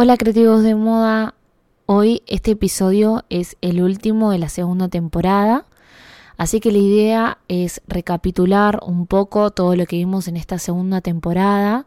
Hola 0.00 0.16
creativos 0.16 0.62
de 0.62 0.76
moda, 0.76 1.34
hoy 1.86 2.22
este 2.28 2.52
episodio 2.52 3.24
es 3.30 3.56
el 3.62 3.82
último 3.82 4.30
de 4.30 4.38
la 4.38 4.48
segunda 4.48 4.86
temporada, 4.86 5.64
así 6.36 6.60
que 6.60 6.70
la 6.70 6.78
idea 6.78 7.38
es 7.48 7.82
recapitular 7.88 8.78
un 8.86 9.08
poco 9.08 9.50
todo 9.50 9.74
lo 9.74 9.86
que 9.86 9.96
vimos 9.96 10.28
en 10.28 10.36
esta 10.36 10.60
segunda 10.60 11.00
temporada, 11.00 11.84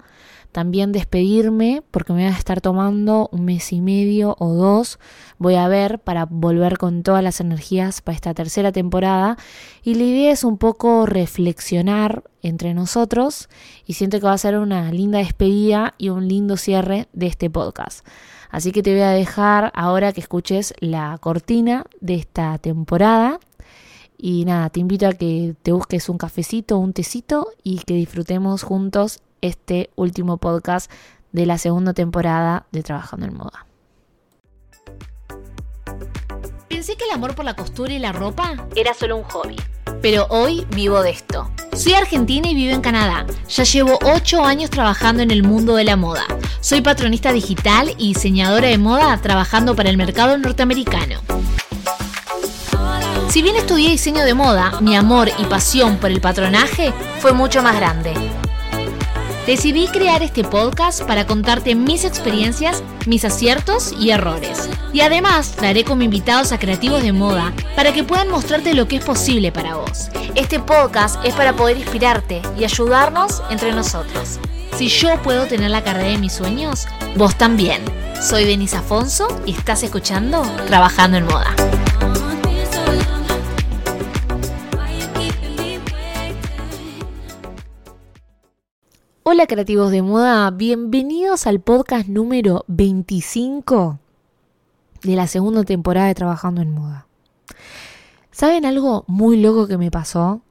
también 0.52 0.92
despedirme 0.92 1.84
porque 1.92 2.14
me 2.14 2.24
voy 2.24 2.34
a 2.34 2.38
estar 2.38 2.62
tomando 2.62 3.30
un 3.32 3.46
mes 3.46 3.72
y 3.72 3.82
medio 3.82 4.36
o 4.40 4.54
dos. 4.54 5.00
Voy 5.38 5.56
a 5.56 5.68
ver 5.68 6.00
para 6.00 6.26
volver 6.26 6.78
con 6.78 7.04
todas 7.04 7.24
las 7.24 7.40
energías 7.40 8.02
para 8.02 8.16
esta 8.16 8.34
tercera 8.34 8.72
temporada. 8.72 9.38
Y 9.84 9.96
la 9.96 10.04
idea 10.04 10.32
es 10.32 10.44
un 10.44 10.58
poco 10.58 11.06
reflexionar 11.06 12.24
entre 12.42 12.74
nosotros 12.74 13.50
y 13.86 13.94
siento 13.94 14.20
que 14.20 14.26
va 14.26 14.34
a 14.34 14.38
ser 14.38 14.58
una 14.58 14.92
linda 14.92 15.20
despedida 15.20 15.94
y 15.98 16.10
un 16.10 16.28
lindo 16.28 16.58
cierre 16.58 17.08
de 17.14 17.28
este 17.28 17.50
podcast. 17.50 18.06
Así 18.50 18.72
que 18.72 18.84
te 18.84 18.92
voy 18.92 19.02
a 19.02 19.12
dejar 19.12 19.72
ahora 19.74 20.12
que 20.12 20.20
escuches 20.20 20.74
la 20.80 21.18
cortina 21.20 21.86
de 22.02 22.16
esta 22.16 22.58
temporada. 22.58 23.40
Y 24.18 24.46
nada, 24.46 24.70
te 24.70 24.80
invito 24.80 25.08
a 25.08 25.14
que 25.14 25.56
te 25.64 25.72
busques 25.72 26.10
un 26.10 26.18
cafecito, 26.18 26.78
un 26.78 26.94
tecito 26.94 27.48
y 27.64 27.80
que 27.80 27.96
disfrutemos 27.96 28.62
juntos 28.62 29.20
este 29.42 29.90
último 29.96 30.38
podcast 30.38 30.92
de 31.32 31.46
la 31.46 31.58
segunda 31.58 31.94
temporada 31.94 32.66
de 32.72 32.84
Trabajando 32.84 33.26
en 33.26 33.36
Moda. 33.36 33.66
Pensé 36.68 36.96
que 36.96 37.06
el 37.06 37.12
amor 37.12 37.36
por 37.36 37.46
la 37.46 37.56
costura 37.56 37.94
y 37.94 38.00
la 38.00 38.12
ropa 38.12 38.54
era 38.76 38.94
solo 38.94 39.18
un 39.18 39.24
hobby. 39.24 39.56
Pero 40.02 40.26
hoy 40.30 40.66
vivo 40.74 41.02
de 41.04 41.12
esto. 41.12 41.52
Soy 41.76 41.94
argentina 41.94 42.50
y 42.50 42.56
vivo 42.56 42.74
en 42.74 42.82
Canadá. 42.82 43.26
Ya 43.50 43.64
llevo 43.64 44.00
8 44.04 44.44
años 44.44 44.70
trabajando 44.70 45.22
en 45.22 45.32
el 45.32 45.44
mundo 45.44 45.76
de 45.76 45.84
la 45.84 45.96
moda. 45.96 46.24
Soy 46.60 46.82
patronista 46.82 47.32
digital 47.32 47.94
y 47.98 48.14
diseñadora 48.14 48.68
de 48.68 48.78
moda 48.78 49.16
trabajando 49.22 49.76
para 49.76 49.90
el 49.90 49.98
mercado 49.98 50.38
norteamericano. 50.38 51.20
Si 53.30 53.42
bien 53.42 53.56
estudié 53.56 53.92
diseño 53.92 54.26
de 54.26 54.34
moda, 54.34 54.82
mi 54.82 54.96
amor 54.96 55.30
y 55.38 55.46
pasión 55.46 55.98
por 55.98 56.12
el 56.12 56.20
patronaje 56.20 56.94
fue 57.20 57.32
mucho 57.32 57.62
más 57.62 57.76
grande. 57.76 58.14
Decidí 59.46 59.88
crear 59.88 60.22
este 60.22 60.44
podcast 60.44 61.02
para 61.02 61.26
contarte 61.26 61.74
mis 61.74 62.06
experiencias, 62.06 62.84
mis 63.08 63.26
aciertos 63.26 63.94
y 64.00 64.12
errores. 64.12 64.70
Y 64.94 65.02
además 65.02 65.54
traeré 65.54 65.84
como 65.84 66.04
invitados 66.04 66.52
a 66.52 66.60
creativos 66.60 67.02
de 67.02 67.12
moda 67.12 67.52
para 67.76 67.92
que 67.92 68.04
puedan 68.04 68.30
mostrarte 68.30 68.76
lo 68.76 68.88
que 68.88 68.98
es 68.98 69.04
posible 69.04 69.52
para 69.52 69.76
vos. 69.76 70.10
Este 70.36 70.60
podcast 70.60 71.18
es 71.26 71.34
para 71.34 71.54
poder 71.54 71.78
inspirarte 71.78 72.44
y 72.58 72.66
ayudarnos 72.66 73.42
entre 73.50 73.72
nosotros. 73.72 74.40
Si 74.78 74.88
yo 74.88 75.20
puedo 75.24 75.48
tener 75.48 75.72
la 75.72 75.84
carrera 75.84 76.10
de 76.10 76.20
mis 76.20 76.34
sueños, 76.34 76.88
vos 77.16 77.36
también. 77.36 77.82
Soy 78.22 78.46
Denise 78.46 78.78
Afonso 78.78 79.28
y 79.48 79.54
estás 79.54 79.82
escuchando 79.82 80.44
Trabajando 80.68 81.18
en 81.18 81.26
Moda. 81.26 81.56
Hola 89.34 89.48
creativos 89.48 89.92
de 89.92 90.02
moda, 90.02 90.52
bienvenidos 90.52 91.48
al 91.48 91.62
podcast 91.62 92.10
número 92.10 92.66
25 92.68 93.98
de 95.04 95.16
la 95.16 95.26
segunda 95.26 95.64
temporada 95.64 96.08
de 96.08 96.16
Trabajando 96.16 96.62
en 96.62 96.72
Moda. 96.72 97.08
¿Saben 98.32 98.66
algo 98.66 99.06
muy 99.08 99.38
loco 99.38 99.68
que 99.68 99.78
me 99.78 99.90
pasó? 99.90 100.42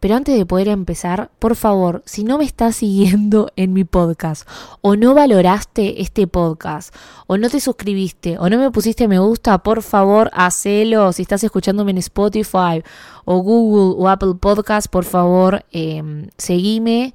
Pero 0.00 0.16
antes 0.16 0.36
de 0.36 0.44
poder 0.44 0.66
empezar, 0.66 1.30
por 1.38 1.54
favor, 1.54 2.02
si 2.04 2.24
no 2.24 2.38
me 2.38 2.44
estás 2.44 2.74
siguiendo 2.74 3.52
en 3.56 3.72
mi 3.72 3.84
podcast, 3.84 4.48
o 4.80 4.96
no 4.96 5.14
valoraste 5.14 6.02
este 6.02 6.26
podcast, 6.26 6.92
o 7.28 7.38
no 7.38 7.48
te 7.50 7.60
suscribiste, 7.60 8.36
o 8.36 8.50
no 8.50 8.58
me 8.58 8.72
pusiste 8.72 9.06
me 9.06 9.20
gusta, 9.20 9.58
por 9.58 9.80
favor, 9.80 10.28
hacelo. 10.34 11.12
Si 11.12 11.22
estás 11.22 11.44
escuchándome 11.44 11.92
en 11.92 11.98
Spotify, 11.98 12.82
o 13.24 13.38
Google, 13.38 13.94
o 13.96 14.08
Apple 14.08 14.34
Podcast, 14.40 14.88
por 14.88 15.04
favor, 15.04 15.64
eh, 15.70 16.28
seguime 16.36 17.14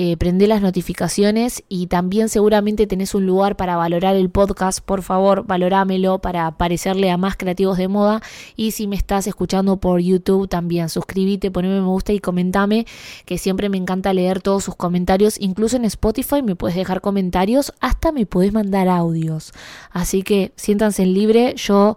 eh, 0.00 0.16
prende 0.16 0.46
las 0.46 0.62
notificaciones 0.62 1.64
y 1.68 1.88
también 1.88 2.28
seguramente 2.28 2.86
tenés 2.86 3.16
un 3.16 3.26
lugar 3.26 3.56
para 3.56 3.74
valorar 3.74 4.14
el 4.14 4.30
podcast, 4.30 4.78
por 4.78 5.02
favor, 5.02 5.44
valorámelo 5.44 6.20
para 6.20 6.52
parecerle 6.52 7.10
a 7.10 7.16
más 7.16 7.36
creativos 7.36 7.78
de 7.78 7.88
moda. 7.88 8.22
Y 8.54 8.70
si 8.70 8.86
me 8.86 8.94
estás 8.94 9.26
escuchando 9.26 9.78
por 9.78 9.98
YouTube 9.98 10.48
también 10.48 10.88
suscríbete, 10.88 11.50
poneme 11.50 11.80
me 11.80 11.86
gusta 11.88 12.12
y 12.12 12.20
comentame 12.20 12.86
que 13.24 13.38
siempre 13.38 13.68
me 13.68 13.76
encanta 13.76 14.12
leer 14.12 14.40
todos 14.40 14.62
sus 14.62 14.76
comentarios, 14.76 15.34
incluso 15.40 15.76
en 15.76 15.84
Spotify 15.86 16.42
me 16.44 16.54
puedes 16.54 16.76
dejar 16.76 17.00
comentarios, 17.00 17.72
hasta 17.80 18.12
me 18.12 18.24
puedes 18.24 18.52
mandar 18.52 18.86
audios, 18.86 19.52
así 19.90 20.22
que 20.22 20.52
siéntanse 20.54 21.06
libre, 21.06 21.56
yo 21.56 21.96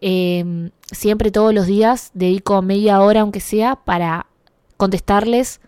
eh, 0.00 0.70
siempre 0.92 1.32
todos 1.32 1.52
los 1.52 1.66
días 1.66 2.12
dedico 2.14 2.62
media 2.62 3.00
hora 3.00 3.22
aunque 3.22 3.40
sea 3.40 3.74
para 3.74 4.26
contestarles 4.76 5.60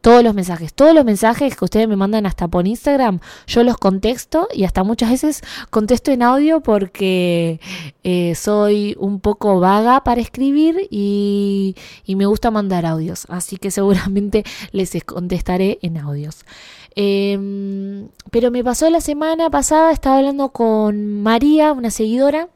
todos 0.00 0.24
los 0.24 0.34
mensajes, 0.34 0.72
todos 0.72 0.94
los 0.94 1.04
mensajes 1.04 1.56
que 1.56 1.64
ustedes 1.64 1.88
me 1.88 1.96
mandan 1.96 2.26
hasta 2.26 2.48
por 2.48 2.66
Instagram, 2.66 3.20
yo 3.46 3.62
los 3.64 3.76
contesto 3.76 4.48
y 4.52 4.64
hasta 4.64 4.82
muchas 4.82 5.10
veces 5.10 5.42
contesto 5.70 6.10
en 6.10 6.22
audio 6.22 6.60
porque 6.60 7.60
eh, 8.02 8.34
soy 8.34 8.96
un 8.98 9.20
poco 9.20 9.60
vaga 9.60 10.02
para 10.04 10.20
escribir 10.20 10.88
y, 10.90 11.76
me 12.06 12.26
gusta 12.26 12.50
mandar 12.50 12.84
audios, 12.84 13.26
así 13.30 13.56
que 13.56 13.70
seguramente 13.70 14.44
les 14.72 14.92
contestaré 15.04 15.78
en 15.80 15.96
audios. 15.96 16.44
Em, 16.96 18.08
pero 18.30 18.50
me 18.50 18.62
pasó 18.64 18.90
la 18.90 19.00
semana 19.00 19.48
pasada, 19.48 19.92
estaba 19.92 20.18
hablando 20.18 20.50
con 20.50 21.22
María, 21.22 21.72
una 21.72 21.90
seguidora, 21.90 22.48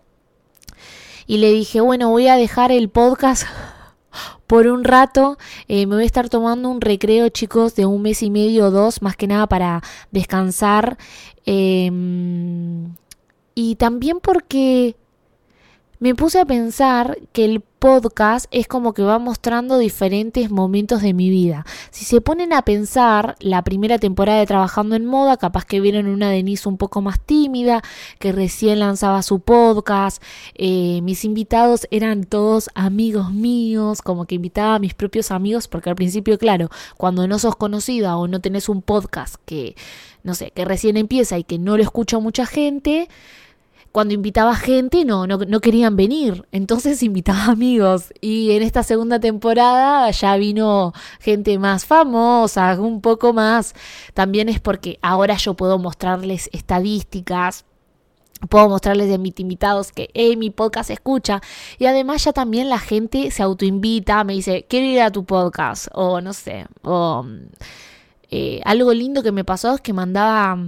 y 1.26 1.38
le 1.38 1.50
dije, 1.52 1.80
bueno, 1.80 2.10
voy 2.10 2.28
a 2.28 2.36
dejar 2.36 2.72
el 2.72 2.90
podcast 2.90 3.46
por 4.46 4.66
un 4.66 4.84
rato. 4.84 5.38
Eh, 5.68 5.86
me 5.86 5.96
voy 5.96 6.04
a 6.04 6.06
estar 6.06 6.28
tomando 6.28 6.68
un 6.68 6.80
recreo, 6.80 7.28
chicos, 7.28 7.74
de 7.74 7.86
un 7.86 8.02
mes 8.02 8.22
y 8.22 8.30
medio 8.30 8.66
o 8.66 8.70
dos, 8.70 9.02
más 9.02 9.16
que 9.16 9.26
nada 9.26 9.46
para 9.46 9.82
descansar. 10.10 10.98
Em, 11.46 12.94
y 13.54 13.76
también 13.76 14.18
porque 14.20 14.96
me 16.04 16.14
puse 16.14 16.38
a 16.38 16.44
pensar 16.44 17.16
que 17.32 17.46
el 17.46 17.62
podcast 17.62 18.44
es 18.50 18.68
como 18.68 18.92
que 18.92 19.02
va 19.02 19.18
mostrando 19.18 19.78
diferentes 19.78 20.50
momentos 20.50 21.00
de 21.00 21.14
mi 21.14 21.30
vida. 21.30 21.64
Si 21.92 22.04
se 22.04 22.20
ponen 22.20 22.52
a 22.52 22.60
pensar 22.60 23.36
la 23.40 23.64
primera 23.64 23.98
temporada 23.98 24.38
de 24.38 24.44
Trabajando 24.44 24.96
en 24.96 25.06
Moda, 25.06 25.38
capaz 25.38 25.64
que 25.64 25.80
vieron 25.80 26.06
una 26.06 26.28
Denise 26.28 26.68
un 26.68 26.76
poco 26.76 27.00
más 27.00 27.18
tímida, 27.20 27.80
que 28.18 28.32
recién 28.32 28.80
lanzaba 28.80 29.22
su 29.22 29.40
podcast. 29.40 30.22
Eh, 30.56 31.00
mis 31.02 31.24
invitados 31.24 31.88
eran 31.90 32.24
todos 32.24 32.68
amigos 32.74 33.32
míos, 33.32 34.02
como 34.02 34.26
que 34.26 34.34
invitaba 34.34 34.74
a 34.74 34.80
mis 34.80 34.92
propios 34.92 35.30
amigos, 35.30 35.68
porque 35.68 35.88
al 35.88 35.96
principio, 35.96 36.36
claro, 36.36 36.68
cuando 36.98 37.26
no 37.26 37.38
sos 37.38 37.56
conocida 37.56 38.18
o 38.18 38.28
no 38.28 38.42
tenés 38.42 38.68
un 38.68 38.82
podcast 38.82 39.36
que, 39.46 39.74
no 40.22 40.34
sé, 40.34 40.50
que 40.50 40.66
recién 40.66 40.98
empieza 40.98 41.38
y 41.38 41.44
que 41.44 41.58
no 41.58 41.78
lo 41.78 41.82
escucha 41.82 42.18
mucha 42.18 42.44
gente, 42.44 43.08
cuando 43.94 44.12
invitaba 44.12 44.56
gente 44.56 45.04
no, 45.04 45.28
no, 45.28 45.60
querían 45.60 45.94
venir, 45.94 46.48
entonces 46.50 47.00
invitaba 47.04 47.44
amigos. 47.44 48.12
Y 48.20 48.50
en 48.50 48.64
esta 48.64 48.82
segunda 48.82 49.20
temporada 49.20 50.10
ya 50.10 50.36
vino 50.36 50.92
gente 51.20 51.56
más 51.60 51.86
famosa, 51.86 52.76
un 52.80 53.00
poco 53.00 53.32
más, 53.32 53.72
también 54.12 54.48
es 54.48 54.58
porque 54.58 54.98
ahora 55.00 55.36
yo 55.36 55.54
puedo 55.54 55.78
mostrarles 55.78 56.50
estadísticas, 56.52 57.66
puedo 58.50 58.68
mostrarles 58.68 59.08
de 59.08 59.18
mis 59.18 59.38
invitados 59.38 59.92
que 59.92 60.10
mi 60.36 60.50
podcast 60.50 60.90
escucha 60.90 61.40
y 61.78 61.86
además 61.86 62.24
ya 62.24 62.32
también 62.32 62.68
la 62.68 62.80
gente 62.80 63.30
se 63.30 63.44
autoinvita, 63.44 64.24
me 64.24 64.32
dice, 64.32 64.66
quiero 64.68 64.86
ir 64.86 65.02
a 65.02 65.12
tu 65.12 65.24
podcast 65.24 65.86
o 65.92 66.20
no 66.20 66.32
sé, 66.32 66.66
o 66.82 67.24
eh, 68.28 68.60
algo 68.64 68.92
lindo 68.92 69.22
que 69.22 69.30
me 69.30 69.44
pasó 69.44 69.76
es 69.76 69.80
que 69.80 69.92
mandaba 69.92 70.58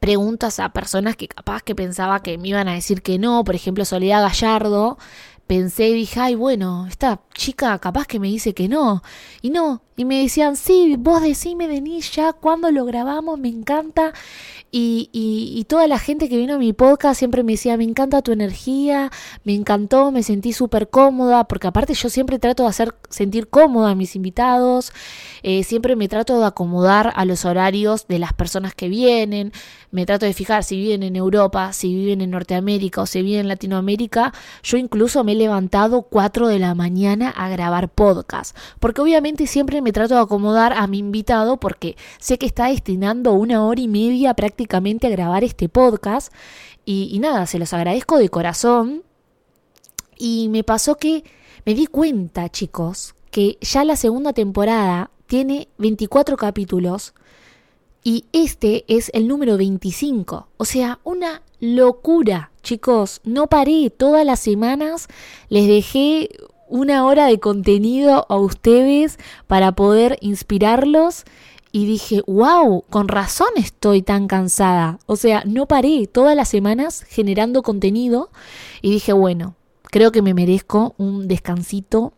preguntas 0.00 0.60
a 0.60 0.70
personas 0.70 1.16
que 1.16 1.28
capaz 1.28 1.62
que 1.62 1.74
pensaba 1.74 2.22
que 2.22 2.38
me 2.38 2.48
iban 2.48 2.68
a 2.68 2.74
decir 2.74 3.02
que 3.02 3.18
no, 3.18 3.44
por 3.44 3.54
ejemplo 3.54 3.84
Soledad 3.84 4.22
Gallardo, 4.22 4.98
pensé 5.46 5.88
y 5.88 5.94
dije, 5.94 6.20
ay, 6.20 6.34
bueno, 6.34 6.86
esta 6.88 7.20
chica 7.34 7.78
capaz 7.78 8.06
que 8.06 8.18
me 8.18 8.28
dice 8.28 8.54
que 8.54 8.68
no. 8.68 9.02
Y 9.42 9.50
no, 9.50 9.82
y 9.96 10.04
me 10.04 10.22
decían, 10.22 10.56
sí, 10.56 10.96
vos 10.98 11.22
decime, 11.22 11.68
Denise, 11.68 12.12
ya 12.12 12.32
cuando 12.32 12.70
lo 12.70 12.84
grabamos, 12.84 13.38
me 13.38 13.48
encanta. 13.48 14.12
Y, 14.78 15.08
y, 15.10 15.64
toda 15.64 15.86
la 15.86 15.98
gente 15.98 16.28
que 16.28 16.36
vino 16.36 16.56
a 16.56 16.58
mi 16.58 16.74
podcast 16.74 17.18
siempre 17.18 17.42
me 17.42 17.52
decía, 17.52 17.78
me 17.78 17.84
encanta 17.84 18.20
tu 18.20 18.32
energía, 18.32 19.10
me 19.42 19.54
encantó, 19.54 20.12
me 20.12 20.22
sentí 20.22 20.52
súper 20.52 20.90
cómoda, 20.90 21.44
porque 21.44 21.66
aparte 21.66 21.94
yo 21.94 22.10
siempre 22.10 22.38
trato 22.38 22.64
de 22.64 22.68
hacer 22.68 22.94
sentir 23.08 23.48
cómoda 23.48 23.92
a 23.92 23.94
mis 23.94 24.16
invitados, 24.16 24.92
eh, 25.42 25.64
siempre 25.64 25.96
me 25.96 26.08
trato 26.08 26.38
de 26.38 26.44
acomodar 26.44 27.10
a 27.16 27.24
los 27.24 27.46
horarios 27.46 28.06
de 28.06 28.18
las 28.18 28.34
personas 28.34 28.74
que 28.74 28.90
vienen, 28.90 29.50
me 29.90 30.04
trato 30.04 30.26
de 30.26 30.34
fijar 30.34 30.62
si 30.62 30.76
viven 30.76 31.02
en 31.02 31.16
Europa, 31.16 31.72
si 31.72 31.94
viven 31.94 32.20
en 32.20 32.32
Norteamérica 32.32 33.00
o 33.00 33.06
si 33.06 33.22
viven 33.22 33.40
en 33.40 33.48
Latinoamérica, 33.48 34.34
yo 34.62 34.76
incluso 34.76 35.24
me 35.24 35.32
he 35.32 35.36
levantado 35.36 36.02
4 36.02 36.48
de 36.48 36.58
la 36.58 36.74
mañana 36.74 37.30
a 37.30 37.48
grabar 37.48 37.88
podcast, 37.88 38.54
porque 38.78 39.00
obviamente 39.00 39.46
siempre 39.46 39.80
me 39.80 39.92
trato 39.92 40.16
de 40.16 40.20
acomodar 40.20 40.74
a 40.74 40.86
mi 40.86 40.98
invitado 40.98 41.56
porque 41.56 41.96
sé 42.18 42.36
que 42.36 42.44
está 42.44 42.66
destinando 42.66 43.32
una 43.32 43.64
hora 43.64 43.80
y 43.80 43.88
media 43.88 44.34
prácticamente 44.34 44.65
a 44.70 45.08
grabar 45.08 45.44
este 45.44 45.68
podcast 45.68 46.32
y, 46.84 47.08
y 47.12 47.18
nada, 47.18 47.46
se 47.46 47.58
los 47.58 47.72
agradezco 47.72 48.18
de 48.18 48.28
corazón 48.28 49.02
y 50.18 50.48
me 50.48 50.64
pasó 50.64 50.96
que 50.96 51.24
me 51.64 51.74
di 51.74 51.86
cuenta, 51.86 52.48
chicos, 52.48 53.14
que 53.30 53.58
ya 53.60 53.84
la 53.84 53.96
segunda 53.96 54.32
temporada 54.32 55.10
tiene 55.26 55.68
24 55.78 56.36
capítulos 56.36 57.14
y 58.02 58.24
este 58.32 58.84
es 58.86 59.10
el 59.14 59.26
número 59.26 59.56
25. 59.56 60.48
O 60.56 60.64
sea, 60.64 61.00
una 61.02 61.42
locura, 61.58 62.52
chicos. 62.62 63.20
No 63.24 63.48
paré 63.48 63.90
todas 63.90 64.24
las 64.24 64.38
semanas, 64.38 65.08
les 65.48 65.66
dejé 65.66 66.30
una 66.68 67.04
hora 67.04 67.26
de 67.26 67.40
contenido 67.40 68.26
a 68.28 68.36
ustedes 68.36 69.18
para 69.46 69.72
poder 69.72 70.18
inspirarlos 70.20 71.24
y 71.76 71.84
dije, 71.84 72.22
wow, 72.26 72.84
con 72.88 73.06
razón 73.06 73.50
estoy 73.56 74.00
tan 74.00 74.28
cansada. 74.28 74.98
O 75.04 75.16
sea, 75.16 75.42
no 75.44 75.66
paré 75.66 76.06
todas 76.06 76.34
las 76.34 76.48
semanas 76.48 77.04
generando 77.06 77.62
contenido 77.62 78.30
y 78.80 78.90
dije, 78.90 79.12
bueno, 79.12 79.56
creo 79.82 80.10
que 80.10 80.22
me 80.22 80.32
merezco 80.32 80.94
un 80.96 81.28
descansito, 81.28 82.14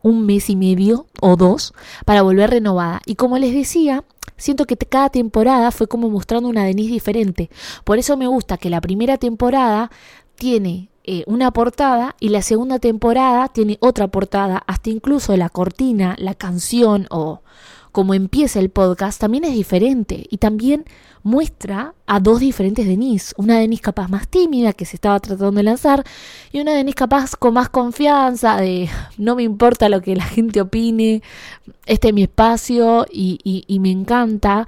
un 0.00 0.24
mes 0.24 0.48
y 0.48 0.56
medio 0.56 1.04
o 1.20 1.36
dos, 1.36 1.74
para 2.06 2.22
volver 2.22 2.48
renovada. 2.48 3.02
Y 3.04 3.16
como 3.16 3.36
les 3.36 3.52
decía, 3.52 4.04
siento 4.38 4.64
que 4.64 4.78
cada 4.78 5.10
temporada 5.10 5.70
fue 5.70 5.86
como 5.86 6.08
mostrando 6.08 6.48
una 6.48 6.64
Denise 6.64 6.94
diferente. 6.94 7.50
Por 7.84 7.98
eso 7.98 8.16
me 8.16 8.26
gusta 8.26 8.56
que 8.56 8.70
la 8.70 8.80
primera 8.80 9.18
temporada 9.18 9.90
tiene 10.36 10.88
eh, 11.04 11.24
una 11.26 11.50
portada 11.50 12.16
y 12.20 12.30
la 12.30 12.40
segunda 12.40 12.78
temporada 12.78 13.48
tiene 13.48 13.76
otra 13.82 14.08
portada, 14.08 14.62
hasta 14.66 14.88
incluso 14.88 15.36
la 15.36 15.50
cortina, 15.50 16.16
la 16.18 16.34
canción 16.34 17.06
o 17.10 17.42
como 17.94 18.12
empieza 18.12 18.58
el 18.58 18.70
podcast 18.70 19.20
también 19.20 19.44
es 19.44 19.54
diferente 19.54 20.26
y 20.28 20.38
también 20.38 20.84
muestra 21.22 21.94
a 22.08 22.18
dos 22.18 22.40
diferentes 22.40 22.88
Denise. 22.88 23.32
Una 23.36 23.56
Denise 23.56 23.82
capaz 23.82 24.08
más 24.08 24.26
tímida 24.26 24.72
que 24.72 24.84
se 24.84 24.96
estaba 24.96 25.20
tratando 25.20 25.52
de 25.52 25.62
lanzar 25.62 26.02
y 26.50 26.58
una 26.58 26.72
Denise 26.72 26.96
capaz 26.96 27.36
con 27.36 27.54
más 27.54 27.68
confianza 27.68 28.56
de 28.56 28.88
no 29.16 29.36
me 29.36 29.44
importa 29.44 29.88
lo 29.88 30.02
que 30.02 30.16
la 30.16 30.24
gente 30.24 30.60
opine, 30.60 31.22
este 31.86 32.08
es 32.08 32.14
mi 32.14 32.24
espacio 32.24 33.06
y, 33.08 33.38
y 33.44 33.78
me 33.78 33.92
encanta. 33.92 34.66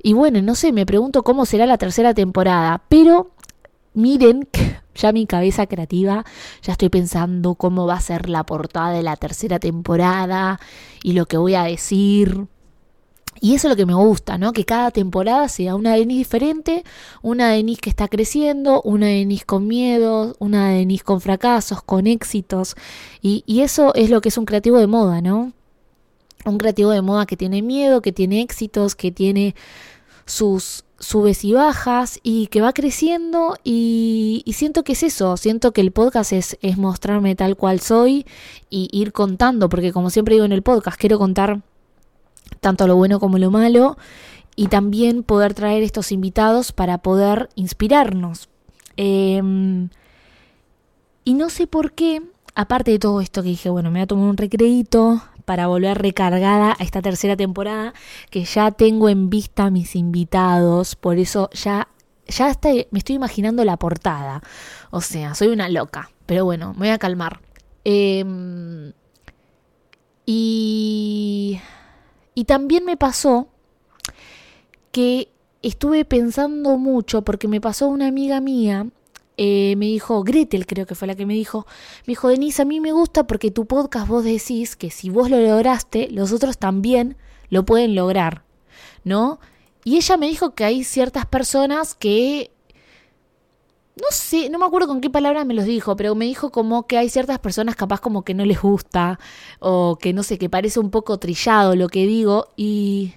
Y 0.00 0.12
bueno, 0.12 0.40
no 0.40 0.54
sé, 0.54 0.70
me 0.70 0.86
pregunto 0.86 1.24
cómo 1.24 1.46
será 1.46 1.66
la 1.66 1.78
tercera 1.78 2.14
temporada, 2.14 2.80
pero 2.88 3.32
miren 3.92 4.48
ya 4.94 5.10
mi 5.10 5.26
cabeza 5.26 5.66
creativa, 5.66 6.24
ya 6.62 6.74
estoy 6.74 6.90
pensando 6.90 7.56
cómo 7.56 7.88
va 7.88 7.94
a 7.94 8.00
ser 8.00 8.28
la 8.28 8.44
portada 8.44 8.92
de 8.92 9.02
la 9.02 9.16
tercera 9.16 9.58
temporada 9.58 10.60
y 11.02 11.14
lo 11.14 11.26
que 11.26 11.38
voy 11.38 11.56
a 11.56 11.64
decir. 11.64 12.46
Y 13.40 13.54
eso 13.54 13.68
es 13.68 13.72
lo 13.72 13.76
que 13.76 13.86
me 13.86 13.94
gusta, 13.94 14.38
¿no? 14.38 14.52
Que 14.52 14.64
cada 14.64 14.90
temporada 14.90 15.48
sea 15.48 15.74
una 15.74 15.94
Denise 15.94 16.18
diferente, 16.18 16.84
una 17.22 17.50
Denise 17.50 17.80
que 17.80 17.90
está 17.90 18.08
creciendo, 18.08 18.82
una 18.82 19.06
Denise 19.06 19.44
con 19.44 19.66
miedos, 19.66 20.36
una 20.38 20.70
Denise 20.70 21.04
con 21.04 21.20
fracasos, 21.20 21.82
con 21.82 22.06
éxitos. 22.06 22.74
Y, 23.22 23.44
y 23.46 23.60
eso 23.60 23.94
es 23.94 24.10
lo 24.10 24.20
que 24.20 24.30
es 24.30 24.38
un 24.38 24.44
creativo 24.44 24.78
de 24.78 24.86
moda, 24.86 25.20
¿no? 25.20 25.52
Un 26.44 26.58
creativo 26.58 26.90
de 26.90 27.02
moda 27.02 27.26
que 27.26 27.36
tiene 27.36 27.62
miedo, 27.62 28.02
que 28.02 28.12
tiene 28.12 28.42
éxitos, 28.42 28.94
que 28.94 29.12
tiene 29.12 29.54
sus 30.26 30.84
subes 30.98 31.44
y 31.44 31.52
bajas 31.52 32.18
y 32.22 32.48
que 32.48 32.60
va 32.60 32.72
creciendo 32.72 33.56
y, 33.62 34.42
y, 34.44 34.54
siento 34.54 34.82
que 34.82 34.92
es 34.92 35.02
eso, 35.02 35.36
siento 35.36 35.72
que 35.72 35.80
el 35.80 35.92
podcast 35.92 36.32
es, 36.32 36.58
es 36.60 36.76
mostrarme 36.76 37.36
tal 37.36 37.56
cual 37.56 37.80
soy 37.80 38.26
y 38.68 38.88
ir 38.92 39.12
contando, 39.12 39.68
porque 39.68 39.92
como 39.92 40.10
siempre 40.10 40.34
digo 40.34 40.44
en 40.44 40.52
el 40.52 40.62
podcast, 40.62 40.98
quiero 40.98 41.18
contar 41.18 41.62
tanto 42.60 42.86
lo 42.86 42.96
bueno 42.96 43.20
como 43.20 43.38
lo 43.38 43.50
malo, 43.50 43.96
y 44.56 44.66
también 44.66 45.22
poder 45.22 45.54
traer 45.54 45.82
estos 45.84 46.10
invitados 46.10 46.72
para 46.72 46.98
poder 46.98 47.48
inspirarnos. 47.54 48.48
Em, 48.96 49.88
y 51.24 51.34
no 51.34 51.48
sé 51.48 51.68
por 51.68 51.92
qué, 51.92 52.22
aparte 52.56 52.90
de 52.90 52.98
todo 52.98 53.20
esto 53.20 53.44
que 53.44 53.50
dije, 53.50 53.70
bueno, 53.70 53.90
me 53.90 54.00
voy 54.00 54.02
a 54.02 54.06
tomar 54.08 54.28
un 54.28 54.36
recreito 54.36 55.22
para 55.44 55.68
volver 55.68 55.96
recargada 55.98 56.76
a 56.76 56.82
esta 56.82 57.00
tercera 57.02 57.36
temporada, 57.36 57.94
que 58.30 58.44
ya 58.44 58.72
tengo 58.72 59.08
en 59.08 59.30
vista 59.30 59.70
mis 59.70 59.94
invitados, 59.94 60.96
por 60.96 61.18
eso 61.18 61.50
ya, 61.52 61.86
ya 62.26 62.52
me 62.90 62.98
estoy 62.98 63.14
imaginando 63.14 63.64
la 63.64 63.76
portada. 63.76 64.42
O 64.90 65.00
sea, 65.00 65.36
soy 65.36 65.48
una 65.48 65.68
loca, 65.68 66.10
pero 66.26 66.44
bueno, 66.44 66.72
me 66.72 66.80
voy 66.80 66.88
a 66.88 66.98
calmar. 66.98 67.40
Eh, 67.84 68.24
y 70.26 71.60
y 72.38 72.44
también 72.44 72.84
me 72.84 72.96
pasó 72.96 73.48
que 74.92 75.28
estuve 75.60 76.04
pensando 76.04 76.78
mucho 76.78 77.22
porque 77.22 77.48
me 77.48 77.60
pasó 77.60 77.88
una 77.88 78.06
amiga 78.06 78.40
mía, 78.40 78.86
eh, 79.36 79.74
me 79.76 79.86
dijo, 79.86 80.22
Gretel 80.22 80.64
creo 80.64 80.86
que 80.86 80.94
fue 80.94 81.08
la 81.08 81.16
que 81.16 81.26
me 81.26 81.34
dijo, 81.34 81.66
me 82.06 82.12
dijo, 82.12 82.28
Denise, 82.28 82.62
a 82.62 82.64
mí 82.64 82.78
me 82.78 82.92
gusta 82.92 83.26
porque 83.26 83.50
tu 83.50 83.66
podcast 83.66 84.06
vos 84.06 84.22
decís 84.22 84.76
que 84.76 84.92
si 84.92 85.10
vos 85.10 85.30
lo 85.30 85.40
lograste, 85.40 86.06
los 86.12 86.30
otros 86.30 86.58
también 86.58 87.16
lo 87.50 87.64
pueden 87.64 87.96
lograr, 87.96 88.44
¿no? 89.02 89.40
Y 89.82 89.96
ella 89.96 90.16
me 90.16 90.28
dijo 90.28 90.54
que 90.54 90.64
hay 90.64 90.84
ciertas 90.84 91.26
personas 91.26 91.96
que 91.96 92.52
no 93.98 94.06
sé, 94.10 94.48
no 94.50 94.58
me 94.58 94.66
acuerdo 94.66 94.88
con 94.88 95.00
qué 95.00 95.10
palabras 95.10 95.44
me 95.46 95.54
los 95.54 95.64
dijo, 95.64 95.96
pero 95.96 96.14
me 96.14 96.24
dijo 96.24 96.50
como 96.50 96.86
que 96.86 96.98
hay 96.98 97.08
ciertas 97.08 97.38
personas 97.38 97.76
capaz 97.76 98.00
como 98.00 98.22
que 98.22 98.34
no 98.34 98.44
les 98.44 98.60
gusta 98.60 99.18
o 99.60 99.98
que 100.00 100.12
no 100.12 100.22
sé, 100.22 100.38
que 100.38 100.48
parece 100.48 100.80
un 100.80 100.90
poco 100.90 101.18
trillado 101.18 101.76
lo 101.76 101.88
que 101.88 102.06
digo 102.06 102.48
y... 102.56 103.14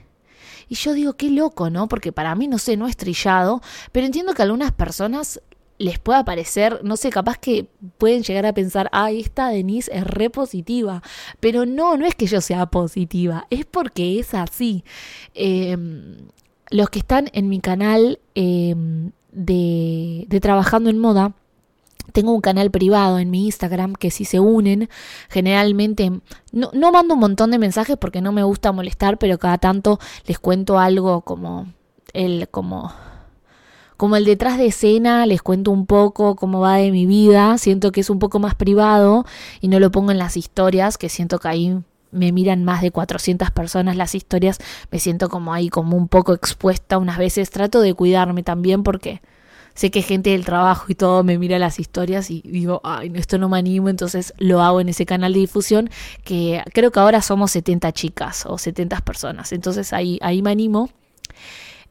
Y 0.70 0.76
yo 0.76 0.94
digo, 0.94 1.18
qué 1.18 1.30
loco, 1.30 1.70
¿no? 1.70 1.90
Porque 1.90 2.14
para 2.14 2.34
mí, 2.34 2.48
no 2.48 2.58
sé, 2.58 2.78
no 2.78 2.88
es 2.88 2.96
trillado, 2.96 3.62
pero 3.92 4.06
entiendo 4.06 4.34
que 4.34 4.42
a 4.42 4.46
algunas 4.46 4.72
personas 4.72 5.42
les 5.82 6.00
pueda 6.00 6.24
parecer, 6.24 6.80
no 6.84 6.96
sé, 6.96 7.10
capaz 7.10 7.38
que 7.38 7.68
pueden 7.98 8.24
llegar 8.24 8.46
a 8.46 8.54
pensar, 8.54 8.88
ay, 8.94 9.20
esta 9.20 9.50
Denise 9.50 9.92
es 9.94 10.06
re 10.06 10.30
positiva. 10.30 11.04
Pero 11.40 11.66
no, 11.66 11.98
no 11.98 12.06
es 12.06 12.16
que 12.16 12.28
yo 12.28 12.40
sea 12.40 12.68
positiva, 12.68 13.48
es 13.50 13.66
porque 13.66 14.20
es 14.20 14.34
así. 14.34 14.86
Em, 15.34 16.30
los 16.70 16.90
que 16.90 17.00
están 17.00 17.30
en 17.34 17.50
mi 17.50 17.60
canal 17.60 18.20
eh, 18.36 18.76
de, 19.32 20.26
de 20.28 20.40
trabajando 20.40 20.90
en 20.90 21.00
moda, 21.00 21.34
tengo 22.12 22.34
un 22.34 22.42
canal 22.42 22.72
privado 22.72 23.20
en 23.20 23.30
mi 23.30 23.46
Instagram 23.46 23.94
que 23.94 24.12
si 24.12 24.26
se 24.26 24.40
unen, 24.40 24.90
generalmente 25.30 26.12
no, 26.52 26.70
no, 26.74 26.92
mando 26.92 27.14
un 27.14 27.20
montón 27.20 27.52
de 27.52 27.60
mensajes 27.60 27.98
porque 27.98 28.22
no 28.22 28.32
me 28.32 28.44
gusta 28.44 28.72
molestar, 28.72 29.18
pero 29.18 29.38
cada 29.38 29.58
tanto 29.58 30.00
les 30.26 30.40
cuento 30.40 30.80
algo 30.80 31.22
como 31.22 31.68
el 32.14 32.50
como 32.50 32.94
como 33.98 34.16
el 34.16 34.26
detrás 34.26 34.58
de 34.58 34.66
escena, 34.66 35.28
les 35.28 35.44
cuento 35.44 35.70
un 35.70 35.86
poco 35.86 36.36
cómo 36.36 36.60
va 36.60 36.78
de 36.78 36.90
mi 36.90 37.06
vida, 37.06 37.60
siento 37.60 37.92
que 37.92 38.02
es 38.02 38.10
un 38.10 38.18
poco 38.18 38.40
más 38.40 38.56
privado 38.56 39.26
y 39.60 39.68
no 39.68 39.80
lo 39.80 39.92
pongo 39.92 40.10
en 40.12 40.18
las 40.18 40.38
historias, 40.38 40.98
que 40.98 41.08
siento 41.08 41.38
que 41.38 41.48
ahí 41.48 41.78
me 42.12 42.32
miran 42.32 42.64
más 42.64 42.82
de 42.82 42.92
400 42.92 43.52
personas 43.52 43.96
las 43.96 44.16
historias, 44.16 44.60
me 44.92 45.00
siento 45.00 45.30
como 45.30 45.54
ahí 45.54 45.70
como 45.70 45.98
un 45.98 46.08
poco 46.08 46.34
expuesta 46.34 46.98
unas 46.98 47.18
veces, 47.18 47.50
trato 47.50 47.82
de 47.82 47.94
cuidarme 47.94 48.44
también 48.44 48.84
porque 48.84 49.22
sé 49.74 49.92
que 49.92 50.02
gente 50.02 50.32
del 50.32 50.46
trabajo 50.46 50.86
y 50.90 50.96
todo 50.96 51.24
me 51.24 51.38
mira 51.38 51.58
las 51.60 51.80
historias 51.80 52.30
y 52.30 52.42
digo, 52.46 52.82
ay, 52.84 53.12
esto 53.16 53.38
no 53.38 53.50
me 53.50 53.58
animo, 53.58 53.90
entonces 53.90 54.34
lo 54.38 54.62
hago 54.62 54.82
en 54.82 54.90
ese 54.90 55.06
canal 55.06 55.34
de 55.34 55.40
difusión 55.40 55.90
que 56.24 56.64
creo 56.74 56.92
que 56.92 57.00
ahora 57.00 57.22
somos 57.22 57.52
70 57.52 57.92
chicas 57.94 58.46
o 58.46 58.58
70 58.58 59.00
personas, 59.02 59.52
entonces 59.52 59.94
ahí, 59.94 60.20
ahí 60.22 60.42
me 60.42 60.52
animo. 60.52 60.90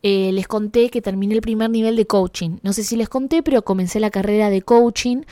Eh, 0.03 0.33
les 0.33 0.49
conté 0.49 0.89
que 0.89 1.03
terminé 1.03 1.35
el 1.35 1.43
primer 1.43 1.69
nivel 1.71 1.97
de 1.97 2.07
coaching. 2.07 2.59
No 2.63 2.73
sé 2.73 2.85
si 2.85 2.97
les 2.97 3.09
conté, 3.09 3.43
pero 3.43 3.63
comencé 3.63 4.01
la 4.01 4.11
carrera 4.11 4.49
de 4.49 4.63
coaching. 4.63 5.23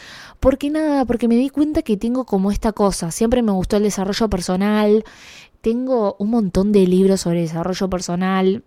Porque 0.41 0.71
nada, 0.71 1.05
porque 1.05 1.29
me 1.29 1.37
di 1.37 1.49
cuenta 1.49 1.83
que 1.83 1.97
tengo 1.97 2.25
como 2.25 2.51
esta 2.51 2.73
cosa. 2.73 3.11
Siempre 3.11 3.43
me 3.43 3.53
gustó 3.53 3.77
el 3.77 3.85
desarrollo 3.85 4.29
personal. 4.29 5.05
Tengo 5.63 6.17
un 6.19 6.31
montón 6.31 6.73
de 6.73 6.87
libros 6.87 7.23
sobre 7.23 7.41
desarrollo 7.41 7.89
personal. 7.89 8.63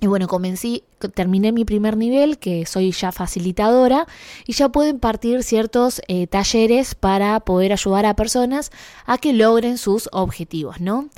Y 0.00 0.08
bueno, 0.08 0.26
comencé, 0.26 0.82
terminé 1.14 1.52
mi 1.52 1.64
primer 1.64 1.96
nivel, 1.96 2.38
que 2.38 2.66
soy 2.66 2.90
ya 2.90 3.12
facilitadora, 3.12 4.06
y 4.46 4.52
ya 4.52 4.68
puedo 4.68 4.88
impartir 4.88 5.44
ciertos 5.44 6.02
eh, 6.08 6.26
talleres 6.26 6.96
para 6.96 7.38
poder 7.40 7.72
ayudar 7.72 8.06
a 8.06 8.16
personas 8.16 8.72
a 9.06 9.18
que 9.18 9.32
logren 9.32 9.78
sus 9.78 10.08
objetivos, 10.10 10.80
¿no? 10.80 11.08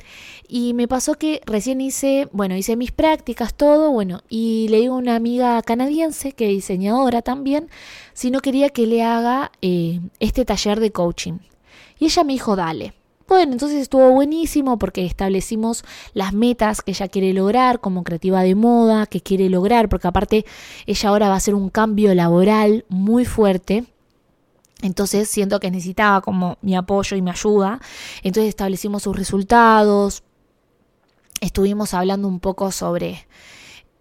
Y 0.47 0.73
me 0.73 0.87
pasó 0.87 1.15
que 1.15 1.41
recién 1.45 1.81
hice, 1.81 2.27
bueno, 2.31 2.55
hice 2.55 2.75
mis 2.75 2.91
prácticas, 2.91 3.53
todo, 3.53 3.91
bueno, 3.91 4.21
y 4.29 4.67
le 4.69 4.79
digo 4.79 4.95
a 4.95 4.99
una 4.99 5.15
amiga 5.15 5.61
canadiense, 5.63 6.33
que 6.33 6.45
es 6.45 6.51
diseñadora 6.51 7.21
también, 7.21 7.69
si 8.13 8.31
no 8.31 8.41
quería 8.41 8.69
que 8.69 8.85
le 8.85 9.03
haga 9.03 9.51
eh, 9.61 10.01
este 10.19 10.45
taller 10.45 10.79
de 10.79 10.91
coaching. 10.91 11.39
Y 11.99 12.05
ella 12.05 12.23
me 12.23 12.33
dijo, 12.33 12.55
dale. 12.55 12.93
Bueno, 13.27 13.53
entonces 13.53 13.81
estuvo 13.81 14.11
buenísimo 14.11 14.77
porque 14.77 15.03
establecimos 15.03 15.83
las 16.13 16.31
metas 16.33 16.83
que 16.83 16.91
ella 16.91 17.07
quiere 17.07 17.33
lograr 17.33 17.79
como 17.79 18.03
creativa 18.03 18.43
de 18.43 18.53
moda, 18.53 19.07
que 19.07 19.21
quiere 19.21 19.49
lograr, 19.49 19.89
porque 19.89 20.07
aparte 20.07 20.45
ella 20.85 21.09
ahora 21.09 21.27
va 21.29 21.33
a 21.33 21.37
hacer 21.37 21.55
un 21.55 21.69
cambio 21.69 22.13
laboral 22.13 22.85
muy 22.87 23.25
fuerte. 23.25 23.85
Entonces 24.83 25.27
siento 25.27 25.59
que 25.59 25.71
necesitaba 25.71 26.21
como 26.21 26.59
mi 26.61 26.75
apoyo 26.75 27.17
y 27.17 27.21
mi 27.23 27.31
ayuda. 27.31 27.79
Entonces 28.21 28.49
establecimos 28.49 29.03
sus 29.03 29.15
resultados. 29.15 30.21
Estuvimos 31.41 31.93
hablando 31.93 32.27
un 32.27 32.39
poco 32.39 32.71
sobre 32.71 33.25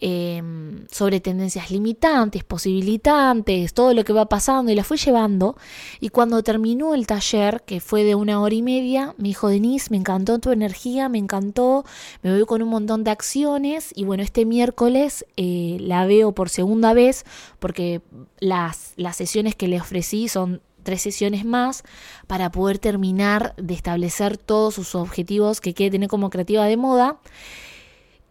Em, 0.06 0.86
sobre 0.90 1.20
tendencias 1.20 1.70
limitantes, 1.70 2.44
posibilitantes, 2.44 3.72
todo 3.72 3.94
lo 3.94 4.04
que 4.04 4.12
va 4.12 4.26
pasando 4.26 4.70
y 4.70 4.74
la 4.74 4.84
fue 4.84 4.98
llevando. 4.98 5.56
Y 5.98 6.10
cuando 6.10 6.42
terminó 6.42 6.94
el 6.94 7.06
taller, 7.06 7.62
que 7.64 7.80
fue 7.80 8.04
de 8.04 8.14
una 8.14 8.38
hora 8.42 8.54
y 8.54 8.60
media, 8.60 9.14
me 9.16 9.28
dijo, 9.28 9.48
Denise, 9.48 9.88
me 9.90 9.96
encantó 9.96 10.40
tu 10.40 10.50
energía, 10.50 11.08
me 11.08 11.16
encantó, 11.16 11.86
me 12.22 12.34
voy 12.34 12.44
con 12.44 12.60
un 12.60 12.68
montón 12.68 13.02
de 13.02 13.12
acciones 13.12 13.92
y 13.94 14.04
bueno, 14.04 14.22
este 14.22 14.44
miércoles 14.44 15.24
eh, 15.38 15.78
la 15.80 16.04
veo 16.06 16.32
por 16.32 16.50
segunda 16.50 16.92
vez 16.92 17.24
porque 17.58 18.02
las, 18.40 18.92
las 18.96 19.16
sesiones 19.16 19.54
que 19.54 19.68
le 19.68 19.80
ofrecí 19.80 20.28
son 20.28 20.60
tres 20.84 21.02
sesiones 21.02 21.44
más 21.44 21.82
para 22.26 22.52
poder 22.52 22.78
terminar 22.78 23.54
de 23.56 23.74
establecer 23.74 24.36
todos 24.36 24.74
sus 24.74 24.94
objetivos 24.94 25.60
que 25.60 25.74
quiere 25.74 25.90
tener 25.90 26.08
como 26.08 26.30
creativa 26.30 26.64
de 26.66 26.76
moda. 26.76 27.18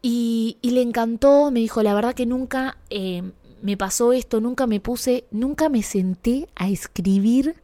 Y, 0.01 0.57
le 0.61 0.81
encantó, 0.81 1.49
me 1.51 1.61
dijo, 1.61 1.81
la 1.81 1.93
verdad 1.93 2.13
que 2.13 2.25
nunca 2.25 2.77
eh, 2.89 3.23
me 3.61 3.77
pasó 3.77 4.11
esto, 4.11 4.41
nunca 4.41 4.67
me 4.67 4.79
puse, 4.81 5.25
nunca 5.31 5.69
me 5.69 5.81
senté 5.83 6.49
a 6.55 6.69
escribir 6.69 7.55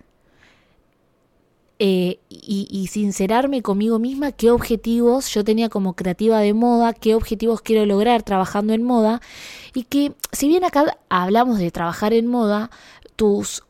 eh, 1.81 2.19
y, 2.29 2.67
y, 2.69 2.87
sincerarme 2.87 3.61
conmigo 3.61 3.99
misma 3.99 4.33
qué 4.33 4.51
objetivos 4.51 5.33
yo 5.33 5.45
tenía 5.45 5.69
como 5.69 5.95
creativa 5.95 6.39
de 6.39 6.53
moda, 6.53 6.93
qué 6.93 7.15
objetivos 7.15 7.61
quiero 7.61 7.85
lograr 7.85 8.23
trabajando 8.23 8.73
en 8.73 8.83
moda 8.83 9.21
y 9.73 9.83
que 9.83 10.13
si 10.33 10.49
bien 10.49 10.65
acá 10.65 10.97
hablamos 11.07 11.57
de 11.57 11.71
trabajar 11.71 12.11
en 12.13 12.27
moda, 12.27 12.69
tus 13.15 13.63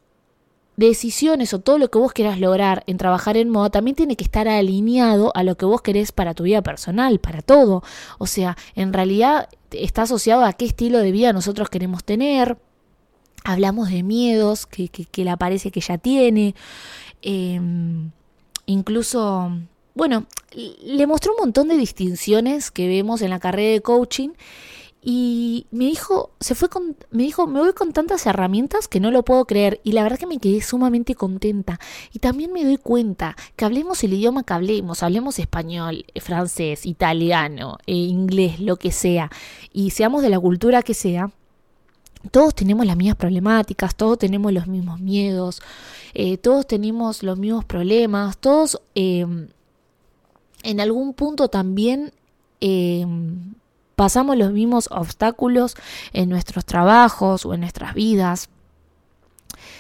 decisiones 0.79 1.53
o 1.53 1.59
todo 1.59 1.77
lo 1.77 1.91
que 1.91 1.97
vos 1.97 2.13
quieras 2.13 2.39
lograr 2.39 2.83
en 2.87 2.97
trabajar 2.97 3.35
en 3.35 3.49
moda 3.49 3.69
también 3.69 3.95
tiene 3.95 4.15
que 4.15 4.23
estar 4.23 4.47
alineado 4.47 5.31
a 5.35 5.43
lo 5.43 5.57
que 5.57 5.65
vos 5.65 5.81
querés 5.81 6.11
para 6.11 6.33
tu 6.33 6.43
vida 6.43 6.61
personal, 6.61 7.19
para 7.19 7.41
todo. 7.41 7.83
O 8.17 8.27
sea, 8.27 8.57
en 8.75 8.93
realidad 8.93 9.49
está 9.71 10.03
asociado 10.03 10.45
a 10.45 10.53
qué 10.53 10.65
estilo 10.65 10.99
de 10.99 11.11
vida 11.11 11.33
nosotros 11.33 11.69
queremos 11.69 12.03
tener. 12.05 12.57
Hablamos 13.43 13.89
de 13.89 14.03
miedos 14.03 14.65
que, 14.65 14.87
que, 14.87 15.25
le 15.25 15.35
parece 15.37 15.69
que 15.69 15.81
ya 15.81 15.97
tiene. 15.97 16.55
Em, 17.21 18.11
incluso, 18.65 19.51
bueno, 19.95 20.25
le 20.53 21.07
mostró 21.07 21.33
un 21.33 21.39
montón 21.39 21.67
de 21.67 21.75
distinciones 21.75 22.71
que 22.71 22.87
vemos 22.87 23.21
en 23.21 23.31
la 23.31 23.39
carrera 23.39 23.73
de 23.73 23.81
coaching 23.81 24.29
y 25.01 25.65
me 25.71 25.85
dijo, 25.85 26.31
se 26.41 26.55
fue 26.55 26.67
con, 26.67 26.97
me 27.11 27.23
dijo, 27.23 27.47
me 27.47 27.59
voy 27.59 27.71
con 27.71 27.93
tantas 27.93 28.25
herramientas 28.25 28.89
que 28.89 28.99
no 28.99 29.11
lo 29.11 29.23
puedo 29.23 29.45
creer. 29.45 29.79
Y 29.83 29.93
la 29.93 30.03
verdad 30.03 30.19
que 30.19 30.27
me 30.27 30.39
quedé 30.39 30.61
sumamente 30.61 31.15
contenta. 31.15 31.79
Y 32.11 32.19
también 32.19 32.51
me 32.51 32.65
doy 32.65 32.77
cuenta 32.77 33.37
que 33.55 33.63
hablemos 33.63 34.03
el 34.03 34.13
idioma 34.13 34.43
que 34.43 34.53
hablemos, 34.53 35.01
hablemos 35.01 35.39
español, 35.39 36.05
eh, 36.13 36.19
francés, 36.19 36.85
italiano, 36.85 37.77
eh, 37.87 37.93
inglés, 37.93 38.59
lo 38.59 38.75
que 38.75 38.91
sea, 38.91 39.31
y 39.71 39.91
seamos 39.91 40.21
de 40.21 40.29
la 40.29 40.39
cultura 40.39 40.83
que 40.83 40.93
sea, 40.93 41.31
todos 42.31 42.53
tenemos 42.53 42.85
las 42.85 42.97
mismas 42.97 43.15
problemáticas, 43.15 43.95
todos 43.95 44.19
tenemos 44.19 44.51
los 44.51 44.67
mismos 44.67 44.99
miedos, 44.99 45.61
eh, 46.13 46.37
todos 46.37 46.67
tenemos 46.67 47.23
los 47.23 47.37
mismos 47.39 47.63
problemas, 47.63 48.37
todos 48.37 48.81
em, 48.95 49.47
en 50.63 50.79
algún 50.81 51.13
punto 51.13 51.47
también 51.47 52.11
em, 52.59 53.53
pasamos 53.99 54.37
los 54.37 54.53
mismos 54.53 54.87
obstáculos 54.91 55.75
en 56.13 56.29
nuestros 56.29 56.63
trabajos 56.63 57.45
o 57.45 57.53
en 57.53 57.59
nuestras 57.59 57.93
vidas. 57.93 58.47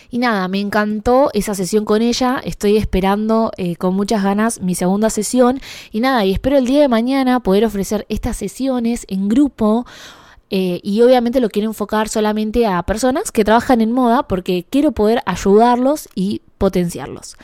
Y 0.09 0.17
nada, 0.17 0.45
me 0.49 0.59
encantó 0.59 1.29
esa 1.33 1.55
sesión 1.55 1.85
con 1.85 2.01
ella. 2.01 2.41
Estoy 2.43 2.75
esperando 2.75 3.53
eh, 3.55 3.77
con 3.77 3.95
muchas 3.95 4.21
ganas 4.21 4.59
mi 4.59 4.75
segunda 4.75 5.09
sesión. 5.09 5.61
Y 5.93 6.01
nada, 6.01 6.25
y 6.25 6.33
espero 6.33 6.57
el 6.57 6.65
día 6.65 6.81
de 6.81 6.89
mañana 6.89 7.39
poder 7.39 7.63
ofrecer 7.63 8.05
estas 8.09 8.35
sesiones 8.35 9.05
en 9.07 9.29
grupo. 9.29 9.85
Eh, 10.49 10.81
y 10.83 11.01
obviamente 11.01 11.39
lo 11.39 11.49
quiero 11.49 11.69
enfocar 11.69 12.09
solamente 12.09 12.67
a 12.67 12.83
personas 12.83 13.31
que 13.31 13.45
trabajan 13.45 13.79
en 13.79 13.93
moda 13.93 14.23
porque 14.23 14.65
quiero 14.69 14.91
poder 14.91 15.21
ayudarlos 15.27 16.09
y 16.13 16.41
potenciarlos. 16.57 17.37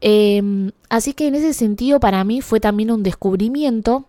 Em, 0.00 0.70
así 0.88 1.14
que 1.14 1.26
en 1.26 1.34
ese 1.34 1.52
sentido 1.52 1.98
para 1.98 2.22
mí 2.22 2.42
fue 2.42 2.60
también 2.60 2.92
un 2.92 3.02
descubrimiento 3.02 4.06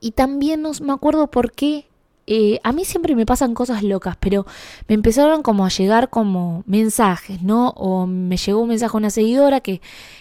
y 0.00 0.12
también 0.12 0.62
no 0.62 0.72
me 0.82 0.92
acuerdo 0.92 1.30
por 1.30 1.52
qué. 1.52 1.86
Eh, 2.28 2.60
a 2.62 2.72
mí 2.72 2.84
siempre 2.84 3.16
me 3.16 3.26
pasan 3.26 3.52
cosas 3.52 3.82
locas, 3.82 4.16
pero 4.20 4.46
me 4.86 4.94
empezaron 4.94 5.42
como 5.42 5.66
a 5.66 5.70
llegar 5.70 6.08
como 6.08 6.62
mensajes, 6.66 7.42
¿no? 7.42 7.70
O 7.70 8.06
me 8.06 8.36
llegó 8.36 8.60
un 8.60 8.68
mensaje 8.68 8.96
a 8.96 8.98
una 8.98 9.10
seguidora 9.10 9.60
que, 9.60 9.80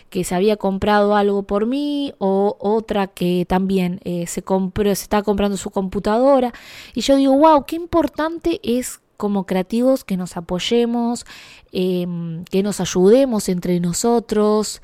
que 0.10 0.24
se 0.24 0.34
había 0.34 0.58
comprado 0.58 1.16
algo 1.16 1.44
por 1.44 1.68
mí, 1.68 2.14
o 2.18 2.58
otra 2.60 3.06
que 3.06 3.46
también 3.48 4.00
eh, 4.04 4.26
se 4.26 4.42
compró, 4.42 4.94
se 4.96 5.04
está 5.04 5.22
comprando 5.22 5.58
su 5.58 5.70
computadora. 5.70 6.54
Y 6.96 7.02
yo 7.02 7.16
digo, 7.18 7.38
wow, 7.38 7.66
qué 7.66 7.76
importante 7.76 8.60
es 8.64 9.00
como 9.22 9.46
creativos 9.46 10.04
que 10.04 10.18
nos 10.18 10.36
apoyemos, 10.36 11.28
em, 11.72 12.44
que 12.46 12.64
nos 12.64 12.82
ayudemos 12.82 13.50
entre 13.50 13.80
nosotros. 13.80 14.82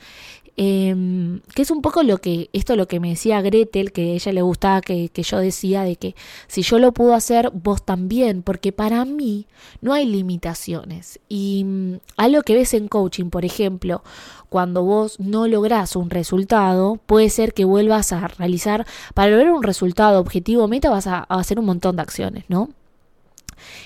Em, 0.59 1.41
que 1.53 1.61
es 1.61 1.69
un 1.69 1.83
poco 1.83 2.01
lo 2.01 2.17
que, 2.17 2.49
esto 2.51 2.75
lo 2.75 2.87
que 2.87 2.99
me 2.99 3.09
decía 3.09 3.41
Gretel, 3.41 3.91
que 3.91 4.01
a 4.01 4.13
ella 4.15 4.31
le 4.31 4.41
gustaba 4.41 4.81
que, 4.81 5.09
que 5.09 5.21
yo 5.21 5.37
decía 5.37 5.83
de 5.83 5.97
que 5.97 6.15
si 6.47 6.63
yo 6.63 6.79
lo 6.79 6.93
puedo 6.93 7.13
hacer, 7.13 7.51
vos 7.53 7.83
también, 7.85 8.41
porque 8.41 8.71
para 8.71 9.05
mí 9.05 9.45
no 9.81 9.93
hay 9.93 10.07
limitaciones. 10.07 11.19
Y 11.29 11.63
mm, 11.63 11.97
algo 12.17 12.41
que 12.41 12.55
ves 12.55 12.73
en 12.73 12.87
coaching, 12.87 13.29
por 13.29 13.45
ejemplo, 13.45 14.01
cuando 14.49 14.81
vos 14.83 15.19
no 15.19 15.47
lográs 15.47 15.95
un 15.95 16.09
resultado, 16.09 16.99
puede 17.05 17.29
ser 17.29 17.53
que 17.53 17.63
vuelvas 17.63 18.11
a 18.11 18.27
realizar, 18.27 18.87
para 19.13 19.29
lograr 19.31 19.53
un 19.53 19.63
resultado 19.63 20.19
objetivo, 20.19 20.67
meta, 20.67 20.89
vas 20.89 21.05
a 21.05 21.19
hacer 21.29 21.59
un 21.59 21.65
montón 21.65 21.97
de 21.97 22.01
acciones, 22.01 22.45
¿no? 22.47 22.69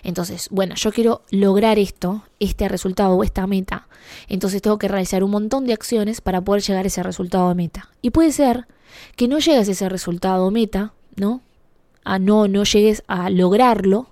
Entonces, 0.03 0.47
bueno, 0.51 0.75
yo 0.75 0.91
quiero 0.91 1.21
lograr 1.31 1.79
esto, 1.79 2.23
este 2.39 2.67
resultado 2.67 3.15
o 3.15 3.23
esta 3.23 3.47
meta. 3.47 3.87
Entonces 4.27 4.61
tengo 4.61 4.77
que 4.77 4.87
realizar 4.87 5.23
un 5.23 5.31
montón 5.31 5.65
de 5.65 5.73
acciones 5.73 6.21
para 6.21 6.41
poder 6.41 6.61
llegar 6.61 6.85
a 6.85 6.87
ese 6.87 7.03
resultado 7.03 7.49
de 7.49 7.55
meta. 7.55 7.89
Y 8.01 8.11
puede 8.11 8.31
ser 8.31 8.67
que 9.15 9.27
no 9.27 9.39
llegues 9.39 9.67
a 9.67 9.71
ese 9.71 9.89
resultado 9.89 10.45
o 10.45 10.51
meta, 10.51 10.93
¿no? 11.15 11.41
A 12.03 12.19
no, 12.19 12.47
no 12.47 12.63
llegues 12.63 13.03
a 13.07 13.29
lograrlo. 13.29 14.09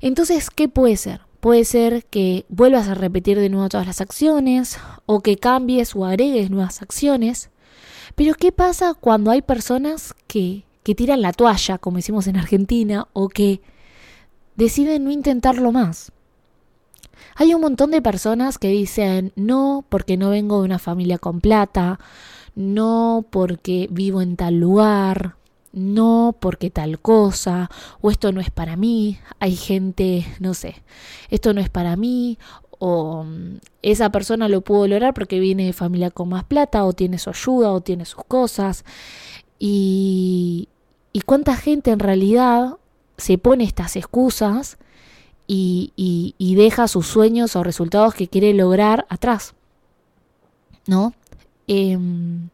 Entonces, 0.00 0.50
¿qué 0.50 0.68
puede 0.68 0.96
ser? 0.96 1.22
Puede 1.40 1.64
ser 1.64 2.04
que 2.06 2.44
vuelvas 2.48 2.88
a 2.88 2.94
repetir 2.94 3.38
de 3.38 3.48
nuevo 3.48 3.68
todas 3.68 3.86
las 3.86 4.00
acciones 4.00 4.78
o 5.06 5.20
que 5.20 5.36
cambies 5.36 5.94
o 5.94 6.04
agregues 6.04 6.50
nuevas 6.50 6.82
acciones. 6.82 7.50
Pero 8.14 8.34
¿qué 8.34 8.52
pasa 8.52 8.94
cuando 8.94 9.30
hay 9.30 9.42
personas 9.42 10.14
que, 10.26 10.64
que 10.82 10.94
tiran 10.94 11.22
la 11.22 11.32
toalla, 11.32 11.78
como 11.78 11.98
decimos 11.98 12.26
en 12.26 12.36
Argentina, 12.36 13.08
o 13.12 13.28
que 13.28 13.60
deciden 14.56 15.04
no 15.04 15.10
intentarlo 15.10 15.72
más. 15.72 16.12
Hay 17.34 17.54
un 17.54 17.60
montón 17.60 17.90
de 17.90 18.02
personas 18.02 18.58
que 18.58 18.68
dicen 18.68 19.32
no 19.36 19.84
porque 19.88 20.16
no 20.16 20.30
vengo 20.30 20.58
de 20.58 20.64
una 20.64 20.78
familia 20.78 21.18
con 21.18 21.40
plata, 21.40 21.98
no 22.54 23.26
porque 23.30 23.88
vivo 23.90 24.22
en 24.22 24.36
tal 24.36 24.58
lugar, 24.58 25.36
no 25.72 26.34
porque 26.40 26.70
tal 26.70 26.98
cosa, 26.98 27.70
o 28.00 28.10
esto 28.10 28.32
no 28.32 28.40
es 28.40 28.50
para 28.50 28.76
mí. 28.76 29.18
Hay 29.38 29.56
gente, 29.56 30.26
no 30.40 30.54
sé, 30.54 30.82
esto 31.28 31.52
no 31.52 31.60
es 31.60 31.68
para 31.68 31.96
mí, 31.96 32.38
o 32.78 33.24
mm, 33.24 33.58
esa 33.82 34.10
persona 34.10 34.48
lo 34.48 34.62
pudo 34.62 34.88
lograr 34.88 35.12
porque 35.14 35.38
viene 35.38 35.66
de 35.66 35.72
familia 35.74 36.10
con 36.10 36.30
más 36.30 36.44
plata, 36.44 36.84
o 36.84 36.94
tiene 36.94 37.18
su 37.18 37.30
ayuda, 37.30 37.72
o 37.72 37.82
tiene 37.82 38.06
sus 38.06 38.24
cosas. 38.24 38.84
Y, 39.58 40.68
y 41.12 41.20
cuánta 41.20 41.56
gente 41.56 41.90
en 41.90 41.98
realidad 41.98 42.76
se 43.16 43.38
pone 43.38 43.64
estas 43.64 43.96
excusas 43.96 44.78
y, 45.46 45.92
y, 45.96 46.54
deja 46.56 46.88
sus 46.88 47.06
sueños 47.06 47.54
o 47.54 47.62
resultados 47.62 48.14
que 48.14 48.28
quiere 48.28 48.52
lograr 48.52 49.06
atrás. 49.08 49.54
¿No? 50.86 51.14
Em, 51.68 52.48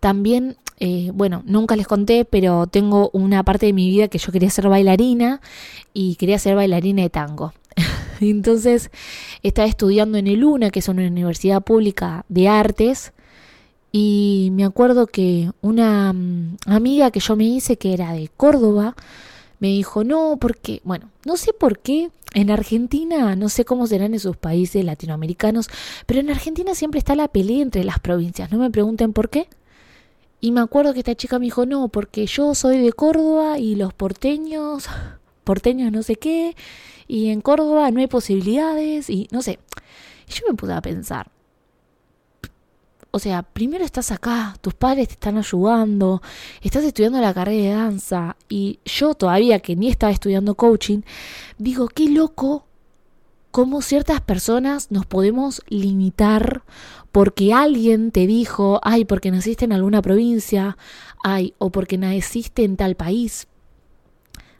también, 0.00 0.56
eh, 0.78 1.10
bueno, 1.14 1.42
nunca 1.46 1.76
les 1.76 1.86
conté, 1.86 2.24
pero 2.24 2.66
tengo 2.66 3.10
una 3.12 3.44
parte 3.44 3.66
de 3.66 3.72
mi 3.72 3.88
vida 3.90 4.08
que 4.08 4.18
yo 4.18 4.32
quería 4.32 4.50
ser 4.50 4.68
bailarina 4.68 5.40
y 5.94 6.16
quería 6.16 6.38
ser 6.38 6.56
bailarina 6.56 7.02
de 7.02 7.10
tango. 7.10 7.52
Entonces 8.20 8.90
estaba 9.42 9.68
estudiando 9.68 10.18
en 10.18 10.26
el 10.26 10.44
UNA, 10.44 10.70
que 10.70 10.80
es 10.80 10.88
una 10.88 11.06
universidad 11.06 11.62
pública 11.62 12.24
de 12.28 12.48
artes, 12.48 13.12
y 13.92 14.50
me 14.52 14.64
acuerdo 14.64 15.06
que 15.06 15.50
una 15.62 16.12
mm, 16.12 16.56
amiga 16.66 17.10
que 17.10 17.20
yo 17.20 17.36
me 17.36 17.44
hice, 17.44 17.78
que 17.78 17.94
era 17.94 18.12
de 18.12 18.28
Córdoba, 18.36 18.94
me 19.58 19.68
dijo, 19.68 20.04
no, 20.04 20.36
porque, 20.40 20.80
bueno, 20.84 21.10
no 21.24 21.36
sé 21.36 21.52
por 21.52 21.78
qué 21.78 22.10
en 22.34 22.50
Argentina, 22.50 23.34
no 23.36 23.48
sé 23.48 23.64
cómo 23.64 23.86
serán 23.86 24.12
en 24.14 24.20
sus 24.20 24.36
países 24.36 24.84
latinoamericanos, 24.84 25.68
pero 26.06 26.20
en 26.20 26.30
Argentina 26.30 26.74
siempre 26.74 26.98
está 26.98 27.14
la 27.14 27.28
pelea 27.28 27.62
entre 27.62 27.84
las 27.84 27.98
provincias, 27.98 28.52
no 28.52 28.58
me 28.58 28.70
pregunten 28.70 29.12
por 29.12 29.30
qué. 29.30 29.48
Y 30.40 30.52
me 30.52 30.60
acuerdo 30.60 30.92
que 30.92 30.98
esta 30.98 31.14
chica 31.14 31.38
me 31.38 31.46
dijo, 31.46 31.64
no, 31.64 31.88
porque 31.88 32.26
yo 32.26 32.54
soy 32.54 32.78
de 32.78 32.92
Córdoba 32.92 33.58
y 33.58 33.74
los 33.74 33.94
porteños, 33.94 34.86
porteños 35.44 35.90
no 35.92 36.02
sé 36.02 36.16
qué, 36.16 36.54
y 37.08 37.30
en 37.30 37.40
Córdoba 37.40 37.90
no 37.90 38.00
hay 38.00 38.06
posibilidades, 38.06 39.08
y 39.08 39.28
no 39.30 39.40
sé. 39.40 39.58
Y 40.28 40.32
yo 40.32 40.42
me 40.48 40.54
pude 40.54 40.74
a 40.74 40.82
pensar, 40.82 41.30
o 43.16 43.18
sea, 43.18 43.42
primero 43.42 43.82
estás 43.82 44.12
acá, 44.12 44.54
tus 44.60 44.74
padres 44.74 45.08
te 45.08 45.14
están 45.14 45.38
ayudando, 45.38 46.20
estás 46.60 46.84
estudiando 46.84 47.18
la 47.18 47.32
carrera 47.32 47.62
de 47.62 47.70
danza 47.70 48.36
y 48.46 48.78
yo 48.84 49.14
todavía 49.14 49.60
que 49.60 49.74
ni 49.74 49.88
estaba 49.88 50.12
estudiando 50.12 50.54
coaching, 50.54 51.00
digo, 51.56 51.88
qué 51.88 52.10
loco 52.10 52.66
cómo 53.52 53.80
ciertas 53.80 54.20
personas 54.20 54.90
nos 54.90 55.06
podemos 55.06 55.62
limitar 55.68 56.62
porque 57.10 57.54
alguien 57.54 58.10
te 58.10 58.26
dijo, 58.26 58.80
ay, 58.82 59.06
porque 59.06 59.30
naciste 59.30 59.64
en 59.64 59.72
alguna 59.72 60.02
provincia, 60.02 60.76
ay, 61.24 61.54
o 61.56 61.70
porque 61.70 61.96
naciste 61.96 62.64
en 62.64 62.76
tal 62.76 62.96
país, 62.96 63.48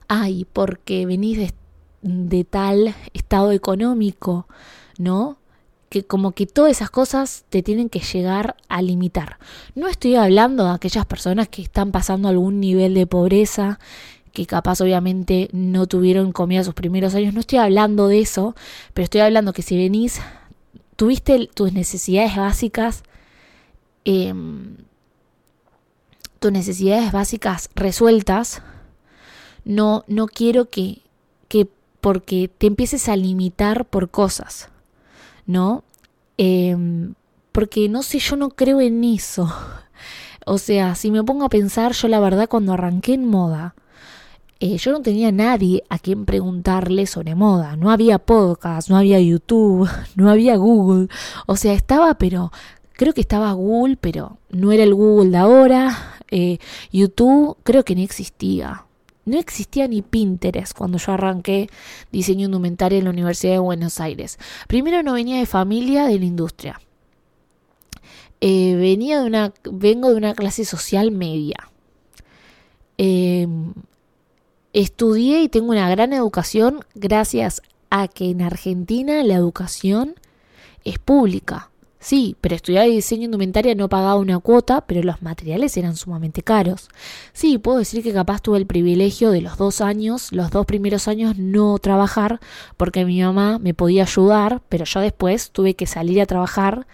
ay, 0.08 0.46
porque 0.50 1.04
venís 1.04 1.36
de, 1.36 1.54
de 2.00 2.44
tal 2.44 2.94
estado 3.12 3.52
económico, 3.52 4.48
¿no? 4.96 5.36
Como 6.02 6.32
que 6.32 6.46
todas 6.46 6.72
esas 6.72 6.90
cosas 6.90 7.44
te 7.48 7.62
tienen 7.62 7.88
que 7.88 8.00
llegar 8.00 8.56
a 8.68 8.82
limitar. 8.82 9.38
No 9.74 9.88
estoy 9.88 10.16
hablando 10.16 10.64
de 10.64 10.70
aquellas 10.70 11.06
personas 11.06 11.48
que 11.48 11.62
están 11.62 11.92
pasando 11.92 12.28
algún 12.28 12.60
nivel 12.60 12.94
de 12.94 13.06
pobreza, 13.06 13.78
que 14.32 14.46
capaz 14.46 14.80
obviamente 14.80 15.48
no 15.52 15.86
tuvieron 15.86 16.32
comida 16.32 16.64
sus 16.64 16.74
primeros 16.74 17.14
años, 17.14 17.34
no 17.34 17.40
estoy 17.40 17.58
hablando 17.58 18.08
de 18.08 18.20
eso, 18.20 18.54
pero 18.92 19.04
estoy 19.04 19.22
hablando 19.22 19.52
que 19.52 19.62
si 19.62 19.76
venís, 19.76 20.20
tuviste 20.96 21.48
tus 21.54 21.72
necesidades 21.72 22.36
básicas, 22.36 23.02
em, 24.04 24.76
tus 26.38 26.52
necesidades 26.52 27.12
básicas 27.12 27.70
resueltas, 27.74 28.62
no, 29.64 30.04
no 30.06 30.26
quiero 30.26 30.66
que, 30.66 31.00
que 31.48 31.66
porque 32.00 32.48
te 32.58 32.66
empieces 32.66 33.08
a 33.08 33.16
limitar 33.16 33.86
por 33.86 34.10
cosas. 34.10 34.68
¿no? 35.46 35.84
Em, 36.38 37.14
porque 37.52 37.88
no 37.88 38.02
sé, 38.02 38.18
yo 38.18 38.36
no 38.36 38.50
creo 38.50 38.80
en 38.80 39.04
eso. 39.04 39.52
O 40.48 40.58
sea, 40.58 40.94
si 40.94 41.10
me 41.10 41.24
pongo 41.24 41.44
a 41.44 41.48
pensar, 41.48 41.90
yo 41.90 42.06
la 42.06 42.20
verdad 42.20 42.48
cuando 42.48 42.72
arranqué 42.72 43.14
en 43.14 43.26
moda, 43.26 43.74
eh, 44.60 44.78
yo 44.78 44.92
no 44.92 45.02
tenía 45.02 45.32
nadie 45.32 45.82
a 45.90 45.98
quien 45.98 46.24
preguntarle 46.24 47.06
sobre 47.06 47.34
moda. 47.34 47.76
No 47.76 47.90
había 47.90 48.18
podcast, 48.18 48.88
no 48.88 48.96
había 48.96 49.20
YouTube, 49.20 49.88
no 50.16 50.30
había 50.30 50.56
Google. 50.56 51.08
O 51.46 51.56
sea, 51.56 51.72
estaba, 51.74 52.16
pero 52.16 52.52
creo 52.92 53.12
que 53.12 53.20
estaba 53.20 53.52
Google, 53.52 53.96
pero 54.00 54.38
no 54.50 54.72
era 54.72 54.84
el 54.84 54.94
Google 54.94 55.30
de 55.30 55.36
ahora. 55.36 56.16
Eh, 56.30 56.58
YouTube 56.90 57.56
creo 57.64 57.84
que 57.84 57.94
ni 57.94 58.04
existía. 58.04 58.85
No 59.26 59.38
existía 59.38 59.88
ni 59.88 60.02
Pinterest 60.02 60.72
cuando 60.72 60.98
yo 60.98 61.12
arranqué 61.12 61.68
diseño 62.12 62.46
indumentario 62.46 62.98
en 62.98 63.04
la 63.04 63.10
Universidad 63.10 63.54
de 63.54 63.58
Buenos 63.58 64.00
Aires. 64.00 64.38
Primero 64.68 65.02
no 65.02 65.14
venía 65.14 65.38
de 65.38 65.46
familia 65.46 66.06
de 66.06 66.18
la 66.18 66.24
industria. 66.24 66.80
Eh, 68.40 68.76
venía 68.76 69.20
de 69.20 69.26
una, 69.26 69.52
vengo 69.64 70.10
de 70.10 70.14
una 70.14 70.34
clase 70.34 70.64
social 70.64 71.10
media. 71.10 71.56
Em, 72.98 73.74
estudié 74.72 75.42
y 75.42 75.48
tengo 75.48 75.70
una 75.70 75.90
gran 75.90 76.12
educación 76.12 76.84
gracias 76.94 77.62
a 77.90 78.06
que 78.06 78.30
en 78.30 78.42
Argentina 78.42 79.24
la 79.24 79.34
educación 79.34 80.14
es 80.84 81.00
pública. 81.00 81.70
Sí, 82.06 82.36
pero 82.40 82.54
estudiar 82.54 82.86
diseño 82.86 83.24
indumentaria 83.24 83.74
no 83.74 83.88
pagaba 83.88 84.14
una 84.14 84.38
cuota, 84.38 84.80
pero 84.82 85.02
los 85.02 85.22
materiales 85.22 85.76
eran 85.76 85.96
sumamente 85.96 86.40
caros. 86.40 86.88
Sí, 87.32 87.58
puedo 87.58 87.78
decir 87.78 88.00
que 88.04 88.12
capaz 88.12 88.40
tuve 88.40 88.58
el 88.58 88.66
privilegio 88.66 89.32
de 89.32 89.40
los 89.40 89.58
dos 89.58 89.80
años, 89.80 90.30
los 90.30 90.52
dos 90.52 90.66
primeros 90.66 91.08
años 91.08 91.36
no 91.36 91.76
trabajar, 91.80 92.38
porque 92.76 93.04
mi 93.04 93.20
mamá 93.20 93.58
me 93.58 93.74
podía 93.74 94.04
ayudar, 94.04 94.62
pero 94.68 94.84
yo 94.84 95.00
después 95.00 95.50
tuve 95.50 95.74
que 95.74 95.88
salir 95.88 96.20
a 96.20 96.26
trabajar. 96.26 96.86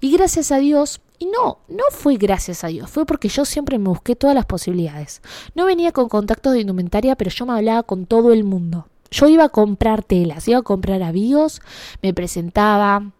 Y 0.00 0.10
gracias 0.12 0.50
a 0.50 0.56
Dios, 0.56 1.02
y 1.18 1.26
no, 1.26 1.58
no 1.68 1.84
fue 1.90 2.16
gracias 2.16 2.64
a 2.64 2.68
Dios, 2.68 2.88
fue 2.88 3.04
porque 3.04 3.28
yo 3.28 3.44
siempre 3.44 3.78
me 3.78 3.90
busqué 3.90 4.16
todas 4.16 4.34
las 4.34 4.46
posibilidades. 4.46 5.20
No 5.54 5.66
venía 5.66 5.92
con 5.92 6.08
contactos 6.08 6.54
de 6.54 6.62
indumentaria, 6.62 7.16
pero 7.16 7.30
yo 7.30 7.44
me 7.44 7.52
hablaba 7.52 7.82
con 7.82 8.06
todo 8.06 8.32
el 8.32 8.44
mundo. 8.44 8.88
Yo 9.10 9.28
iba 9.28 9.44
a 9.44 9.50
comprar 9.50 10.02
telas, 10.02 10.48
iba 10.48 10.60
a 10.60 10.62
comprar 10.62 11.02
avíos, 11.02 11.60
me 12.00 12.14
presentaba, 12.14 13.12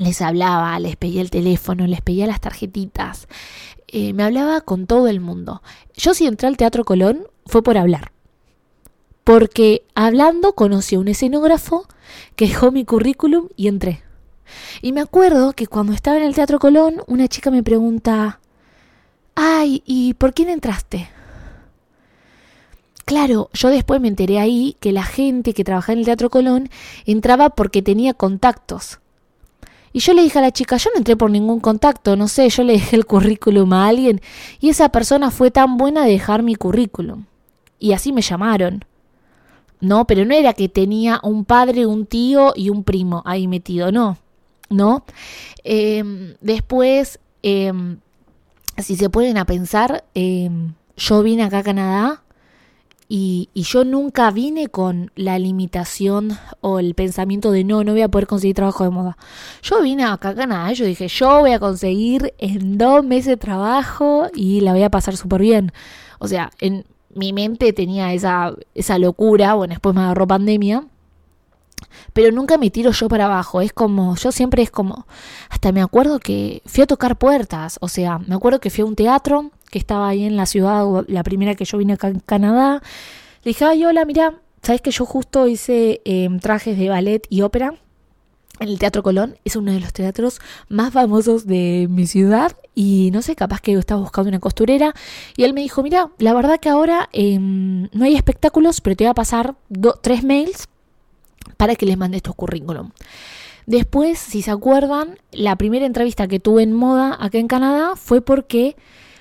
les 0.00 0.22
hablaba, 0.22 0.78
les 0.80 0.96
pedía 0.96 1.20
el 1.20 1.30
teléfono, 1.30 1.86
les 1.86 2.00
pedía 2.00 2.26
las 2.26 2.40
tarjetitas, 2.40 3.28
eh, 3.86 4.14
me 4.14 4.22
hablaba 4.22 4.62
con 4.62 4.86
todo 4.86 5.08
el 5.08 5.20
mundo. 5.20 5.62
Yo 5.94 6.14
si 6.14 6.26
entré 6.26 6.48
al 6.48 6.56
Teatro 6.56 6.84
Colón 6.84 7.26
fue 7.44 7.62
por 7.62 7.76
hablar, 7.76 8.10
porque 9.24 9.82
hablando 9.94 10.54
conocí 10.54 10.96
a 10.96 11.00
un 11.00 11.08
escenógrafo 11.08 11.86
que 12.34 12.48
dejó 12.48 12.72
mi 12.72 12.86
currículum 12.86 13.48
y 13.56 13.68
entré. 13.68 14.02
Y 14.80 14.92
me 14.92 15.02
acuerdo 15.02 15.52
que 15.52 15.66
cuando 15.66 15.92
estaba 15.92 16.16
en 16.16 16.24
el 16.24 16.34
Teatro 16.34 16.58
Colón, 16.58 17.02
una 17.06 17.28
chica 17.28 17.50
me 17.50 17.62
pregunta, 17.62 18.40
ay, 19.34 19.82
¿y 19.84 20.14
por 20.14 20.32
quién 20.32 20.48
entraste? 20.48 21.10
Claro, 23.04 23.50
yo 23.52 23.68
después 23.68 24.00
me 24.00 24.08
enteré 24.08 24.38
ahí 24.38 24.76
que 24.80 24.92
la 24.92 25.02
gente 25.02 25.52
que 25.52 25.64
trabajaba 25.64 25.92
en 25.92 25.98
el 25.98 26.04
Teatro 26.06 26.30
Colón 26.30 26.70
entraba 27.04 27.50
porque 27.50 27.82
tenía 27.82 28.14
contactos. 28.14 28.99
Y 29.92 30.00
yo 30.00 30.14
le 30.14 30.22
dije 30.22 30.38
a 30.38 30.42
la 30.42 30.52
chica, 30.52 30.76
yo 30.76 30.90
no 30.94 30.98
entré 30.98 31.16
por 31.16 31.30
ningún 31.30 31.60
contacto, 31.60 32.14
no 32.16 32.28
sé, 32.28 32.48
yo 32.48 32.62
le 32.62 32.74
dejé 32.74 32.96
el 32.96 33.06
currículum 33.06 33.72
a 33.72 33.88
alguien 33.88 34.20
y 34.60 34.68
esa 34.68 34.90
persona 34.90 35.30
fue 35.30 35.50
tan 35.50 35.76
buena 35.76 36.04
de 36.04 36.12
dejar 36.12 36.42
mi 36.42 36.54
currículum. 36.54 37.24
Y 37.78 37.92
así 37.92 38.12
me 38.12 38.22
llamaron. 38.22 38.84
No, 39.80 40.06
pero 40.06 40.24
no 40.24 40.34
era 40.34 40.52
que 40.52 40.68
tenía 40.68 41.20
un 41.22 41.44
padre, 41.44 41.86
un 41.86 42.06
tío 42.06 42.52
y 42.54 42.68
un 42.68 42.84
primo 42.84 43.22
ahí 43.24 43.48
metido, 43.48 43.90
no. 43.90 44.18
¿No? 44.68 45.04
Em, 45.64 46.34
después, 46.40 47.18
em, 47.42 47.98
si 48.78 48.96
se 48.96 49.10
ponen 49.10 49.38
a 49.38 49.46
pensar, 49.46 50.04
em, 50.14 50.74
yo 50.96 51.22
vine 51.22 51.42
acá 51.42 51.58
a 51.58 51.62
Canadá 51.62 52.22
y, 53.12 53.48
yo 53.54 53.84
nunca 53.84 54.30
vine 54.30 54.68
con 54.68 55.10
la 55.16 55.36
limitación 55.36 56.38
o 56.60 56.78
el 56.78 56.94
pensamiento 56.94 57.50
de 57.50 57.64
no, 57.64 57.82
no 57.82 57.90
voy 57.90 58.02
a 58.02 58.08
poder 58.08 58.28
conseguir 58.28 58.54
trabajo 58.54 58.84
de 58.84 58.90
moda. 58.90 59.18
Yo 59.62 59.82
vine 59.82 60.04
acá 60.04 60.28
a 60.28 60.34
Canadá, 60.36 60.72
yo 60.72 60.84
dije, 60.84 61.08
yo 61.08 61.40
voy 61.40 61.50
a 61.50 61.58
conseguir 61.58 62.32
en 62.38 62.78
dos 62.78 63.04
meses 63.04 63.36
trabajo 63.36 64.28
y 64.32 64.60
la 64.60 64.72
voy 64.72 64.84
a 64.84 64.90
pasar 64.90 65.16
súper 65.16 65.40
bien. 65.40 65.72
O 66.20 66.28
sea, 66.28 66.52
en 66.60 66.84
mi 67.12 67.32
mente 67.32 67.72
tenía 67.72 68.14
esa, 68.14 68.54
esa 68.76 68.96
locura, 68.96 69.54
bueno, 69.54 69.72
después 69.72 69.92
me 69.92 70.02
agarró 70.02 70.28
pandemia. 70.28 70.84
Pero 72.12 72.30
nunca 72.30 72.58
me 72.58 72.70
tiro 72.70 72.92
yo 72.92 73.08
para 73.08 73.24
abajo, 73.24 73.60
es 73.60 73.72
como, 73.72 74.14
yo 74.14 74.30
siempre 74.30 74.62
es 74.62 74.70
como, 74.70 75.08
hasta 75.48 75.72
me 75.72 75.82
acuerdo 75.82 76.20
que 76.20 76.62
fui 76.64 76.84
a 76.84 76.86
tocar 76.86 77.18
puertas, 77.18 77.78
o 77.80 77.88
sea, 77.88 78.18
me 78.20 78.36
acuerdo 78.36 78.60
que 78.60 78.70
fui 78.70 78.82
a 78.82 78.86
un 78.86 78.94
teatro, 78.94 79.50
que 79.70 79.78
estaba 79.78 80.08
ahí 80.08 80.24
en 80.24 80.36
la 80.36 80.46
ciudad, 80.46 80.84
la 81.06 81.22
primera 81.22 81.54
que 81.54 81.64
yo 81.64 81.78
vine 81.78 81.94
acá 81.94 82.08
en 82.08 82.20
Canadá. 82.20 82.82
Le 83.42 83.50
dije, 83.50 83.64
ay, 83.64 83.84
hola, 83.84 84.04
mira, 84.04 84.34
¿sabes 84.62 84.80
que 84.82 84.90
yo 84.90 85.06
justo 85.06 85.46
hice 85.48 86.02
em, 86.04 86.40
trajes 86.40 86.78
de 86.78 86.88
ballet 86.88 87.26
y 87.30 87.42
ópera? 87.42 87.74
En 88.58 88.68
el 88.68 88.78
Teatro 88.78 89.02
Colón 89.02 89.38
es 89.44 89.56
uno 89.56 89.72
de 89.72 89.80
los 89.80 89.94
teatros 89.94 90.38
más 90.68 90.92
famosos 90.92 91.46
de 91.46 91.86
mi 91.88 92.06
ciudad 92.06 92.52
y 92.74 93.08
no 93.10 93.22
sé, 93.22 93.34
capaz 93.34 93.62
que 93.62 93.72
estaba 93.72 94.02
buscando 94.02 94.28
una 94.28 94.38
costurera 94.38 94.94
y 95.36 95.44
él 95.44 95.54
me 95.54 95.62
dijo, 95.62 95.82
mira, 95.82 96.10
la 96.18 96.34
verdad 96.34 96.60
que 96.60 96.68
ahora 96.68 97.08
em, 97.12 97.88
no 97.92 98.04
hay 98.04 98.16
espectáculos, 98.16 98.82
pero 98.82 98.96
te 98.96 99.04
voy 99.04 99.10
a 99.10 99.14
pasar 99.14 99.54
tres 100.02 100.24
mails 100.24 100.68
para 101.56 101.74
que 101.74 101.86
les 101.86 101.96
mandes 101.96 102.22
tu 102.22 102.34
currículum. 102.34 102.90
Después, 103.66 104.18
si 104.18 104.42
se 104.42 104.50
acuerdan, 104.50 105.18
la 105.32 105.56
primera 105.56 105.86
entrevista 105.86 106.26
que 106.28 106.40
tuve 106.40 106.62
en 106.62 106.72
moda 106.72 107.16
acá 107.18 107.38
en 107.38 107.48
Canadá 107.48 107.96
fue 107.96 108.20
porque 108.20 108.76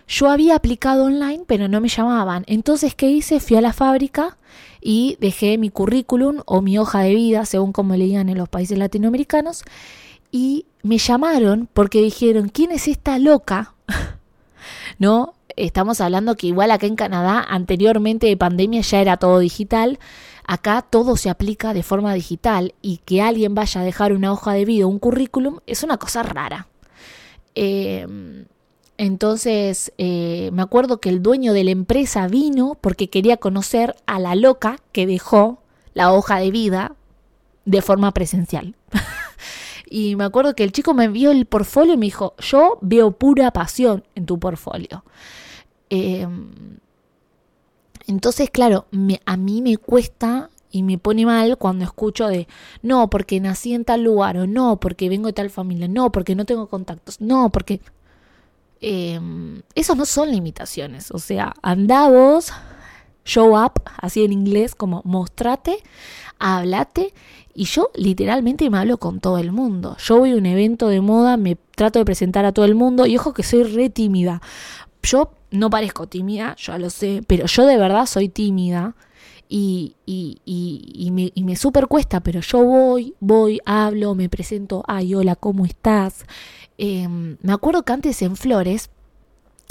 yo 0.09 0.27
había 0.27 0.55
aplicado 0.55 1.05
online, 1.05 1.43
pero 1.45 1.67
no 1.67 1.79
me 1.79 1.87
llamaban. 1.87 2.43
Entonces, 2.47 2.95
¿qué 2.95 3.11
hice? 3.11 3.39
Fui 3.39 3.55
a 3.57 3.61
la 3.61 3.73
fábrica 3.73 4.37
y 4.81 5.17
dejé 5.21 5.59
mi 5.59 5.69
currículum 5.69 6.41
o 6.47 6.61
mi 6.61 6.79
hoja 6.79 7.01
de 7.01 7.13
vida, 7.13 7.45
según 7.45 7.71
como 7.71 7.95
le 7.95 8.05
digan 8.05 8.27
en 8.27 8.39
los 8.39 8.49
países 8.49 8.77
latinoamericanos, 8.77 9.63
y 10.31 10.65
me 10.81 10.97
llamaron 10.97 11.69
porque 11.71 12.01
dijeron, 12.01 12.49
¿quién 12.49 12.71
es 12.71 12.87
esta 12.87 13.19
loca? 13.19 13.75
¿No? 14.97 15.35
Estamos 15.55 16.01
hablando 16.01 16.35
que 16.35 16.47
igual 16.47 16.71
acá 16.71 16.87
en 16.87 16.95
Canadá, 16.95 17.45
anteriormente 17.47 18.25
de 18.25 18.37
pandemia 18.37 18.81
ya 18.81 19.01
era 19.01 19.17
todo 19.17 19.37
digital. 19.37 19.99
Acá 20.43 20.81
todo 20.81 21.17
se 21.17 21.29
aplica 21.29 21.75
de 21.75 21.83
forma 21.83 22.15
digital 22.15 22.73
y 22.81 22.97
que 23.05 23.21
alguien 23.21 23.53
vaya 23.53 23.81
a 23.81 23.83
dejar 23.83 24.13
una 24.13 24.31
hoja 24.31 24.53
de 24.53 24.65
vida 24.65 24.87
un 24.87 24.97
currículum 24.97 25.59
es 25.67 25.83
una 25.83 25.97
cosa 25.97 26.23
rara. 26.23 26.67
Eh, 27.53 28.07
Entonces, 28.99 29.93
eh, 29.97 30.49
me 30.51 30.61
acuerdo 30.61 30.99
que 30.99 31.07
el 31.07 31.23
dueño 31.23 31.53
de 31.53 31.63
la 31.63 31.71
empresa 31.71 32.27
vino 32.27 32.77
porque 32.81 33.09
quería 33.09 33.37
conocer 33.37 33.95
a 34.05 34.19
la 34.19 34.35
loca 34.35 34.75
que 34.91 35.07
dejó 35.07 35.63
la 35.93 36.11
hoja 36.11 36.37
de 36.37 36.51
vida 36.51 36.97
de 37.63 37.81
forma 37.81 38.11
presencial. 38.13 38.75
y 39.89 40.17
me 40.17 40.25
acuerdo 40.25 40.53
que 40.53 40.65
el 40.65 40.73
chico 40.73 40.93
me 40.93 41.05
envió 41.05 41.31
el 41.31 41.45
portfolio 41.45 41.93
y 41.93 41.97
me 41.97 42.07
dijo, 42.07 42.33
yo 42.39 42.77
veo 42.81 43.11
pura 43.11 43.51
pasión 43.51 44.03
en 44.15 44.25
tu 44.25 44.37
portfolio. 44.37 45.05
Em, 45.89 46.51
entonces, 48.05 48.49
claro, 48.49 48.85
a 49.25 49.37
mí 49.37 49.61
me 49.61 49.77
cuesta 49.77 50.49
y 50.71 50.83
me 50.83 50.97
pone 50.97 51.25
mal 51.25 51.57
cuando 51.57 51.85
escucho 51.85 52.27
de 52.27 52.49
no, 52.81 53.09
porque 53.09 53.39
nací 53.39 53.73
en 53.73 53.85
tal 53.85 54.03
lugar, 54.03 54.35
o 54.35 54.45
no, 54.45 54.77
porque 54.77 55.07
vengo 55.07 55.27
de 55.27 55.33
tal 55.33 55.49
familia, 55.49 55.87
no, 55.87 56.11
porque 56.11 56.35
no 56.35 56.43
tengo 56.43 56.67
contactos, 56.67 57.21
no, 57.21 57.49
porque... 57.49 57.79
Eh, 58.81 59.19
esos 59.75 59.97
no 59.97 60.05
son 60.05 60.31
limitaciones, 60.31 61.11
o 61.11 61.19
sea, 61.19 61.53
anda 61.61 62.07
vos, 62.07 62.51
show 63.25 63.57
up, 63.57 63.73
así 63.97 64.23
en 64.23 64.31
inglés, 64.31 64.73
como 64.73 65.01
mostrate, 65.03 65.77
hablate, 66.39 67.13
y 67.53 67.65
yo 67.65 67.89
literalmente 67.93 68.69
me 68.69 68.77
hablo 68.77 68.97
con 68.97 69.19
todo 69.19 69.37
el 69.37 69.51
mundo. 69.51 69.97
Yo 69.99 70.19
voy 70.19 70.31
a 70.31 70.37
un 70.37 70.45
evento 70.45 70.87
de 70.87 71.01
moda, 71.01 71.35
me 71.35 71.57
trato 71.75 71.99
de 71.99 72.05
presentar 72.05 72.45
a 72.45 72.53
todo 72.53 72.65
el 72.65 72.75
mundo, 72.75 73.05
y 73.05 73.17
ojo 73.17 73.33
que 73.33 73.43
soy 73.43 73.63
re 73.63 73.89
tímida. 73.89 74.41
Yo 75.03 75.31
no 75.51 75.69
parezco 75.69 76.07
tímida, 76.07 76.55
ya 76.57 76.77
lo 76.77 76.89
sé, 76.89 77.21
pero 77.27 77.47
yo 77.47 77.65
de 77.65 77.77
verdad 77.77 78.05
soy 78.05 78.29
tímida 78.29 78.95
y, 79.49 79.95
y, 80.05 80.37
y, 80.45 81.11
me, 81.11 81.31
y 81.33 81.43
me 81.43 81.55
super 81.55 81.87
cuesta, 81.87 82.19
pero 82.19 82.39
yo 82.41 82.63
voy, 82.63 83.15
voy, 83.19 83.59
hablo, 83.65 84.13
me 84.13 84.29
presento, 84.29 84.83
ay, 84.87 85.15
hola, 85.15 85.35
¿cómo 85.35 85.65
estás? 85.65 86.25
Em, 86.77 87.37
me 87.41 87.51
acuerdo 87.51 87.83
que 87.83 87.91
antes 87.91 88.21
en 88.21 88.35
Flores 88.35 88.91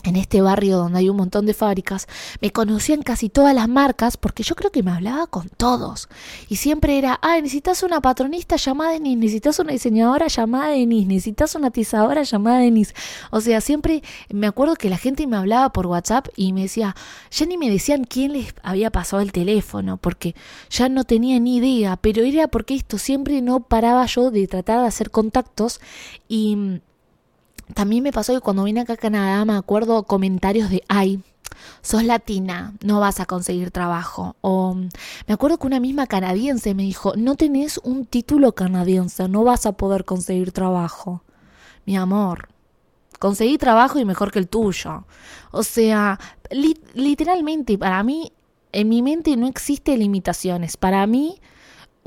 en 0.05 0.17
este 0.17 0.41
barrio 0.41 0.79
donde 0.79 1.01
hay 1.01 1.09
un 1.09 1.17
montón 1.17 1.45
de 1.45 1.55
fábricas, 1.55 2.07
me 2.41 2.51
conocían 2.51 3.03
casi 3.03 3.29
todas 3.29 3.55
las 3.55 3.69
marcas 3.69 4.17
porque 4.17 4.43
yo 4.43 4.55
creo 4.55 4.71
que 4.71 4.83
me 4.83 4.93
hablaba 4.93 5.27
con 5.27 5.49
todos. 5.49 6.09
Y 6.49 6.57
siempre 6.57 6.99
era, 6.99 7.19
ah, 7.21 7.37
necesitas 7.37 7.83
una 7.83 8.01
patronista 8.01 8.57
llamada 8.57 8.93
Denise, 8.93 9.17
necesitas 9.17 9.59
una 9.59 9.73
diseñadora 9.73 10.29
llamada 10.29 10.69
Denise, 10.69 11.07
necesitas 11.09 11.55
una 11.57 11.69
atizadora 11.69 12.23
llamada 12.23 12.59
Denise. 12.59 12.95
O 13.31 13.41
sea, 13.41 13.61
siempre 13.61 14.03
me 14.33 14.47
acuerdo 14.47 14.77
que 14.77 14.89
la 14.89 14.99
gente 14.99 15.27
me 15.27 15.37
hablaba 15.37 15.73
por 15.73 15.87
WhatsApp 15.87 16.29
y 16.37 16.53
me 16.53 16.63
decía, 16.63 16.95
ya 17.31 17.47
ni 17.47 17.59
me 17.59 17.69
decían 17.69 18.05
quién 18.05 18.33
les 18.35 18.55
había 18.63 18.91
pasado 18.91 19.21
el 19.21 19.33
teléfono, 19.33 19.97
porque 19.97 20.35
ya 20.71 20.89
no 20.89 21.05
tenía 21.05 21.41
ni 21.41 21.57
idea, 21.57 21.97
pero 21.97 22.23
era 22.23 22.47
porque 22.49 22.77
esto 22.77 22.99
siempre 22.99 23.43
no 23.43 23.61
paraba 23.61 24.07
yo 24.07 24.31
de 24.31 24.47
tratar 24.47 24.81
de 24.81 24.87
hacer 24.87 25.11
contactos 25.11 25.81
y 26.29 26.81
también 27.75 28.03
me 28.03 28.13
pasó 28.13 28.35
que 28.35 28.41
cuando 28.41 28.65
vine 28.65 28.81
acá 28.81 28.95
a 28.95 28.97
Canadá 28.97 29.45
me 29.45 29.55
acuerdo 29.55 30.03
comentarios 30.05 30.71
de, 30.71 30.83
ay, 30.89 31.23
sos 31.83 32.05
latina, 32.05 32.75
no 32.83 33.01
vas 33.01 33.21
a 33.21 33.27
conseguir 33.27 33.71
trabajo. 33.71 34.37
O 34.41 34.75
me 34.75 35.35
acuerdo 35.35 35.59
que 35.59 35.67
una 35.67 35.81
misma 35.81 36.07
canadiense 36.07 36.75
me 36.75 36.83
dijo, 36.83 37.15
no 37.17 37.37
tenés 37.37 37.79
un 37.79 38.07
título 38.07 38.53
canadiense, 38.53 39.29
no 39.29 39.45
vas 39.45 39.67
a 39.67 39.73
poder 39.73 40.05
conseguir 40.05 40.53
trabajo. 40.53 41.23
Mi 41.87 41.97
amor, 41.97 42.49
conseguí 43.19 43.59
trabajo 43.59 43.99
y 43.99 44.05
mejor 44.05 44.31
que 44.31 44.39
el 44.39 44.49
tuyo. 44.49 45.05
O 45.51 45.63
sea, 45.63 46.19
literalmente, 46.95 47.79
para 47.79 48.03
mí, 48.03 48.33
en 48.73 48.89
mi 48.89 49.03
mente 49.03 49.37
no 49.37 49.47
existe 49.47 49.97
limitaciones. 49.97 50.77
Para 50.77 51.07
mí, 51.07 51.41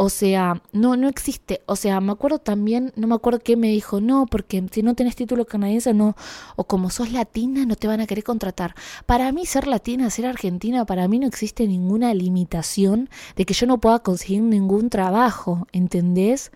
o 0.04 0.10
sea, 0.10 0.64
no, 0.72 0.98
no 0.98 1.08
existe. 1.08 1.62
O 1.68 1.76
sea, 1.76 2.02
me 2.02 2.12
acuerdo 2.12 2.40
también, 2.40 2.92
no 2.96 3.06
me 3.06 3.14
acuerdo 3.14 3.38
qué 3.38 3.56
me 3.56 3.68
dijo, 3.68 4.02
no, 4.02 4.26
porque 4.26 4.66
si 4.72 4.82
no 4.82 4.96
tenés 4.96 5.16
título 5.16 5.46
canadiense, 5.46 5.94
no, 5.94 6.16
o 6.56 6.64
como 6.64 6.90
sos 6.90 7.12
latina, 7.12 7.68
no 7.68 7.76
te 7.76 7.86
van 7.86 8.02
a 8.02 8.08
querer 8.08 8.24
contratar. 8.24 8.74
Para 9.06 9.32
mí, 9.32 9.46
ser 9.46 9.68
latina, 9.68 10.10
ser 10.10 10.26
argentina, 10.26 10.86
para 10.86 11.08
mí 11.08 11.20
no 11.20 11.28
existe 11.28 11.68
ninguna 11.68 12.16
limitación 12.16 13.12
de 13.36 13.46
que 13.46 13.54
yo 13.54 13.68
no 13.68 13.80
pueda 13.80 14.00
conseguir 14.00 14.42
ningún 14.42 14.90
trabajo, 14.90 15.68
¿entendés? 15.72 16.52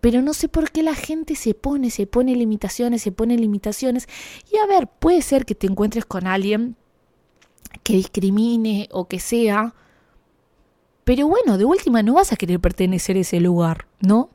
Pero 0.00 0.22
no 0.22 0.32
sé 0.32 0.48
por 0.48 0.70
qué 0.70 0.82
la 0.82 0.94
gente 0.94 1.34
se 1.34 1.52
pone, 1.52 1.90
se 1.90 2.06
pone 2.06 2.34
limitaciones, 2.34 3.02
se 3.02 3.12
pone 3.12 3.36
limitaciones. 3.36 4.08
Y 4.50 4.56
a 4.56 4.64
ver, 4.64 4.88
puede 4.88 5.20
ser 5.20 5.44
que 5.44 5.54
te 5.54 5.66
encuentres 5.66 6.06
con 6.06 6.26
alguien 6.26 6.76
que 7.82 7.92
discrimine 7.92 8.88
o 8.90 9.06
que 9.06 9.20
sea, 9.20 9.74
pero 11.06 11.28
bueno, 11.28 11.56
de 11.56 11.64
última 11.64 12.02
no 12.02 12.14
vas 12.14 12.32
a 12.32 12.36
querer 12.36 12.58
pertenecer 12.58 13.16
a 13.16 13.20
ese 13.20 13.38
lugar, 13.38 13.86
¿no? 14.00 14.28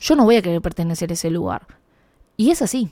Yo 0.00 0.16
no 0.16 0.24
voy 0.24 0.34
a 0.34 0.42
querer 0.42 0.60
pertenecer 0.60 1.10
a 1.10 1.12
ese 1.14 1.30
lugar. 1.30 1.78
Y 2.36 2.50
es 2.50 2.60
así. 2.60 2.90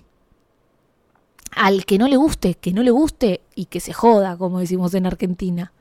Al 1.51 1.85
que 1.85 1.99
no 1.99 2.07
le 2.07 2.17
guste, 2.17 2.55
que 2.55 2.73
no 2.73 2.85
le 2.85 2.93
guste 2.93 3.41
y 3.57 3.65
que 3.65 3.81
se 3.81 3.93
joda, 3.93 4.37
como 4.37 4.61
decimos 4.61 4.95
en 4.95 5.07
Argentina. 5.07 5.73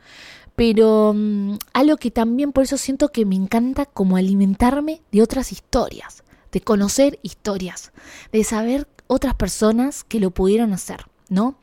Pero 0.56 1.12
um, 1.12 1.60
algo 1.74 1.98
que 1.98 2.10
también 2.10 2.52
por 2.52 2.64
eso 2.64 2.80
siento 2.80 3.10
que 3.10 3.28
me 3.28 3.36
encanta 3.36 3.86
como 3.86 4.18
alimentarme 4.18 5.04
de 5.12 5.22
otras 5.22 5.52
historias, 5.52 6.24
de 6.52 6.62
conocer 6.62 7.20
historias, 7.22 7.92
de 8.32 8.44
saber 8.44 8.88
otras 9.06 9.36
personas 9.36 10.04
que 10.04 10.20
lo 10.20 10.32
pudieron 10.32 10.74
hacer, 10.74 11.06
¿no? 11.30 11.58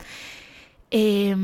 Eh, 0.92 1.34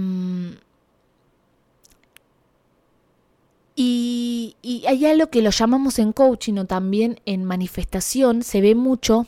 Y, 3.77 4.57
hay 4.87 5.07
algo 5.07 5.29
que 5.29 5.43
lo 5.43 5.51
llamamos 5.51 5.99
en 5.99 6.13
coaching 6.13 6.55
o 6.59 6.65
también 6.65 7.21
en 7.27 7.45
manifestación, 7.45 8.43
se 8.43 8.61
ve 8.61 8.75
mucho 8.75 9.27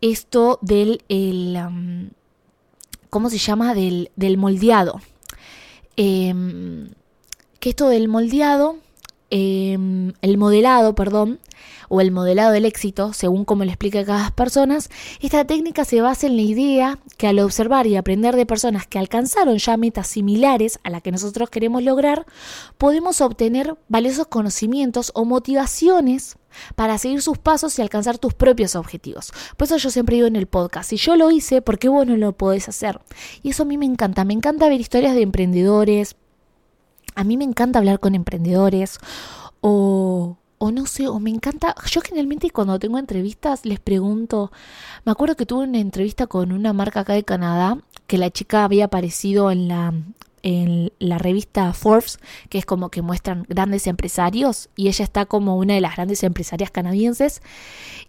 esto 0.00 0.58
del, 0.62 1.02
el, 1.08 1.58
¿cómo 3.10 3.30
se 3.30 3.38
llama? 3.38 3.74
Del, 3.74 4.10
del 4.16 4.36
moldeado. 4.36 5.00
Em, 5.96 6.90
que 7.60 7.70
esto 7.70 7.88
del 7.88 8.08
moldeado, 8.08 8.78
em, 9.32 10.12
el 10.20 10.36
modelado, 10.36 10.94
perdón, 10.94 11.40
o 11.88 12.00
el 12.00 12.10
modelado 12.10 12.52
del 12.52 12.64
éxito, 12.64 13.12
según 13.12 13.44
como 13.44 13.64
le 13.64 13.70
explica 13.70 14.04
cada 14.04 14.30
persona, 14.30 14.78
esta 15.20 15.44
técnica 15.46 15.84
se 15.84 16.00
basa 16.00 16.26
en 16.26 16.36
la 16.36 16.42
idea 16.42 16.98
que 17.16 17.26
al 17.26 17.38
observar 17.38 17.86
y 17.86 17.96
aprender 17.96 18.36
de 18.36 18.46
personas 18.46 18.86
que 18.86 18.98
alcanzaron 18.98 19.58
ya 19.58 19.76
metas 19.76 20.06
similares 20.06 20.80
a 20.84 20.90
la 20.90 21.00
que 21.00 21.12
nosotros 21.12 21.50
queremos 21.50 21.82
lograr, 21.82 22.26
podemos 22.78 23.20
obtener 23.20 23.76
valiosos 23.88 24.26
conocimientos 24.26 25.12
o 25.14 25.24
motivaciones 25.24 26.36
para 26.74 26.98
seguir 26.98 27.22
sus 27.22 27.38
pasos 27.38 27.78
y 27.78 27.82
alcanzar 27.82 28.18
tus 28.18 28.34
propios 28.34 28.76
objetivos. 28.76 29.32
Por 29.56 29.66
eso 29.66 29.76
yo 29.78 29.90
siempre 29.90 30.16
digo 30.16 30.28
en 30.28 30.36
el 30.36 30.46
podcast, 30.46 30.90
si 30.90 30.96
yo 30.96 31.16
lo 31.16 31.30
hice, 31.30 31.62
¿por 31.62 31.78
qué 31.78 31.88
vos 31.88 32.06
no 32.06 32.16
lo 32.16 32.32
podés 32.32 32.68
hacer? 32.68 33.00
Y 33.42 33.50
eso 33.50 33.62
a 33.62 33.66
mí 33.66 33.78
me 33.78 33.86
encanta, 33.86 34.24
me 34.24 34.34
encanta 34.34 34.68
ver 34.68 34.80
historias 34.80 35.14
de 35.14 35.22
emprendedores, 35.22 36.16
a 37.14 37.24
mí 37.24 37.36
me 37.36 37.44
encanta 37.44 37.78
hablar 37.78 38.00
con 38.00 38.14
emprendedores 38.14 38.98
o 39.60 40.36
o 40.62 40.70
no 40.70 40.86
sé, 40.86 41.08
o 41.08 41.18
me 41.18 41.30
encanta, 41.30 41.74
yo 41.90 42.00
generalmente 42.02 42.48
cuando 42.50 42.78
tengo 42.78 42.96
entrevistas 42.96 43.66
les 43.66 43.80
pregunto, 43.80 44.52
me 45.04 45.10
acuerdo 45.10 45.34
que 45.34 45.44
tuve 45.44 45.64
una 45.64 45.80
entrevista 45.80 46.28
con 46.28 46.52
una 46.52 46.72
marca 46.72 47.00
acá 47.00 47.14
de 47.14 47.24
Canadá, 47.24 47.78
que 48.06 48.16
la 48.16 48.30
chica 48.30 48.62
había 48.62 48.84
aparecido 48.84 49.50
en 49.50 49.66
la 49.66 49.92
en 50.44 50.92
la 51.00 51.18
revista 51.18 51.72
Forbes, 51.72 52.20
que 52.48 52.58
es 52.58 52.66
como 52.66 52.90
que 52.90 53.02
muestran 53.02 53.44
grandes 53.48 53.88
empresarios, 53.88 54.68
y 54.76 54.86
ella 54.86 55.04
está 55.04 55.26
como 55.26 55.56
una 55.56 55.74
de 55.74 55.80
las 55.80 55.96
grandes 55.96 56.22
empresarias 56.22 56.70
canadienses, 56.70 57.42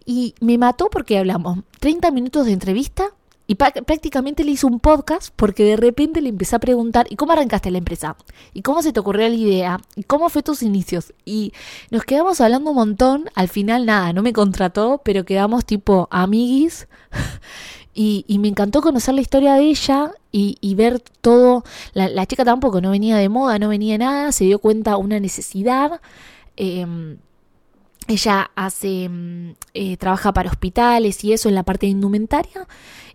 y 0.04 0.36
me 0.40 0.56
mató 0.56 0.90
porque 0.90 1.18
hablamos 1.18 1.58
30 1.80 2.12
minutos 2.12 2.46
de 2.46 2.52
entrevista 2.52 3.10
y 3.46 3.56
prácticamente 3.56 4.42
le 4.42 4.52
hizo 4.52 4.66
un 4.66 4.80
podcast 4.80 5.28
porque 5.36 5.64
de 5.64 5.76
repente 5.76 6.22
le 6.22 6.30
empecé 6.30 6.56
a 6.56 6.60
preguntar, 6.60 7.06
¿y 7.10 7.16
cómo 7.16 7.32
arrancaste 7.32 7.70
la 7.70 7.78
empresa? 7.78 8.16
¿Y 8.54 8.62
cómo 8.62 8.80
se 8.80 8.92
te 8.92 9.00
ocurrió 9.00 9.28
la 9.28 9.34
idea? 9.34 9.80
¿Y 9.96 10.04
cómo 10.04 10.30
fue 10.30 10.42
tus 10.42 10.62
inicios? 10.62 11.12
Y 11.26 11.52
nos 11.90 12.04
quedamos 12.04 12.40
hablando 12.40 12.70
un 12.70 12.76
montón, 12.76 13.28
al 13.34 13.48
final 13.48 13.84
nada, 13.84 14.14
no 14.14 14.22
me 14.22 14.32
contrató, 14.32 15.02
pero 15.04 15.24
quedamos 15.24 15.64
tipo 15.64 16.08
amiguis. 16.10 16.88
Y, 17.96 18.24
y 18.26 18.40
me 18.40 18.48
encantó 18.48 18.82
conocer 18.82 19.14
la 19.14 19.20
historia 19.20 19.54
de 19.54 19.68
ella 19.68 20.10
y, 20.32 20.58
y 20.60 20.74
ver 20.74 20.98
todo. 20.98 21.62
La, 21.92 22.26
chica 22.26 22.44
tampoco 22.44 22.80
no 22.80 22.90
venía 22.90 23.16
de 23.16 23.28
moda, 23.28 23.60
no 23.60 23.68
venía 23.68 23.96
nada, 23.96 24.32
se 24.32 24.42
dio 24.42 24.58
cuenta 24.58 24.96
una 24.96 25.20
necesidad. 25.20 26.00
Eh, 26.56 26.84
ella 28.06 28.50
hace, 28.54 29.08
mm, 29.08 29.54
eh, 29.74 29.96
trabaja 29.96 30.32
para 30.32 30.50
hospitales 30.50 31.22
y 31.24 31.32
eso 31.32 31.48
en 31.48 31.54
la 31.54 31.62
parte 31.62 31.86
de 31.86 31.92
indumentaria. 31.92 32.66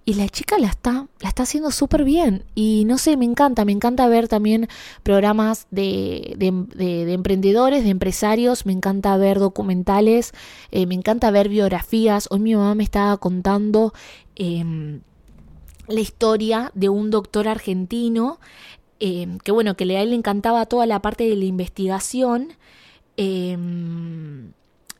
Y 0.06 0.16
la 0.16 0.28
chica 0.28 0.58
la 0.58 0.68
está, 0.68 1.08
la 1.20 1.30
está 1.30 1.44
haciendo 1.44 1.72
súper 1.72 2.04
bien. 2.04 2.44
Y 2.56 2.84
no 2.86 2.98
sé, 2.98 3.16
me 3.18 3.26
encanta, 3.26 3.66
me 3.66 3.72
encanta 3.72 4.08
ver 4.08 4.28
también 4.28 4.68
programas 5.04 5.68
de, 5.72 6.36
de, 6.38 7.14
emprendedores, 7.14 7.84
de 7.84 7.92
empresarios, 7.92 8.66
me 8.66 8.74
encanta 8.74 9.16
ver 9.18 9.40
documentales, 9.40 10.32
eh, 10.72 10.86
me 10.86 10.96
encanta 10.96 11.32
ver 11.32 11.50
biografías. 11.50 12.28
Hoy 12.32 12.40
mi 12.40 12.56
mamá 12.56 12.76
me 12.76 12.84
estaba 12.84 13.18
contando 13.18 13.94
em, 14.36 15.02
la 15.88 16.00
historia 16.00 16.72
de 16.74 16.90
un 16.90 17.12
doctor 17.12 17.48
argentino, 17.48 18.40
em, 19.00 19.38
que 19.40 19.52
bueno, 19.52 19.76
que 19.76 19.84
a 19.96 20.02
él 20.02 20.10
le 20.10 20.16
encantaba 20.16 20.66
toda 20.66 20.86
la 20.86 21.02
parte 21.02 21.26
de 21.30 21.36
la 21.36 21.46
investigación. 21.46 22.54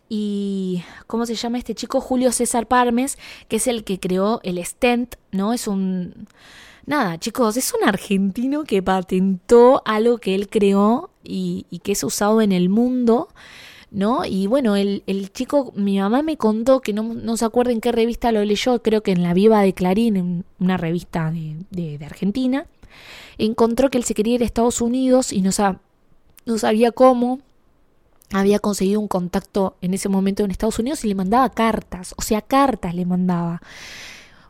Y 0.10 0.84
¿cómo 1.06 1.28
se 1.28 1.36
llama 1.36 1.60
este 1.60 1.76
chico? 1.76 2.02
Julio 2.02 2.32
César 2.32 2.68
Parmes, 2.68 3.20
que 3.48 3.58
es 3.58 3.68
el 3.68 3.84
que 3.84 4.00
creó 4.00 4.42
el 4.44 4.64
stent, 4.66 5.16
¿no? 5.32 5.54
Es 5.54 5.68
un... 5.68 6.28
Nada, 6.88 7.20
chicos, 7.20 7.56
es 7.56 7.72
un 7.80 7.88
argentino 7.88 8.64
que 8.64 8.82
patentó 8.82 9.84
algo 9.86 10.18
que 10.18 10.34
él 10.34 10.50
creó 10.50 11.12
y, 11.24 11.66
que 11.84 11.92
es 11.92 12.04
usado 12.04 12.42
en 12.42 12.52
el 12.52 12.70
mundo. 12.70 13.28
¿no? 13.92 14.26
Y 14.26 14.48
bueno, 14.48 14.76
el, 14.76 15.04
chico, 15.32 15.72
mi 15.76 16.00
mamá 16.00 16.24
me 16.24 16.38
contó 16.38 16.80
que 16.80 16.94
no, 16.94 17.38
se 17.38 17.46
acuerda 17.46 17.72
en 17.72 17.82
qué 17.82 17.92
revista 17.92 18.32
lo 18.32 18.44
leyó, 18.44 18.82
creo 18.82 19.02
que 19.02 19.12
en 19.12 19.22
la 19.22 19.36
Viva 19.36 19.62
de 19.62 19.74
Clarín, 19.74 20.46
una 20.60 20.78
revista 20.78 21.32
de, 21.32 21.58
de, 21.70 22.00
de 22.00 22.06
Argentina, 22.06 22.66
encontró 23.38 23.90
que 23.90 24.00
él 24.00 24.04
se 24.04 24.16
quería 24.16 24.36
ir 24.36 24.42
a 24.42 24.46
Estados 24.46 24.82
Unidos 24.82 25.32
y 25.32 25.42
no 25.42 25.52
sabía 25.52 26.92
cómo, 26.92 27.40
había 28.32 28.60
conseguido 28.60 29.00
un 29.00 29.08
contacto 29.08 29.76
en 29.82 29.94
ese 29.94 30.10
momento 30.10 30.44
en 30.44 30.52
Estados 30.52 30.80
Unidos 30.80 31.04
y 31.04 31.08
le 31.08 31.16
mandaba 31.16 31.50
cartas, 31.50 32.14
o 32.18 32.22
sea, 32.22 32.42
cartas 32.42 32.94
le 32.94 33.06
mandaba. 33.06 33.62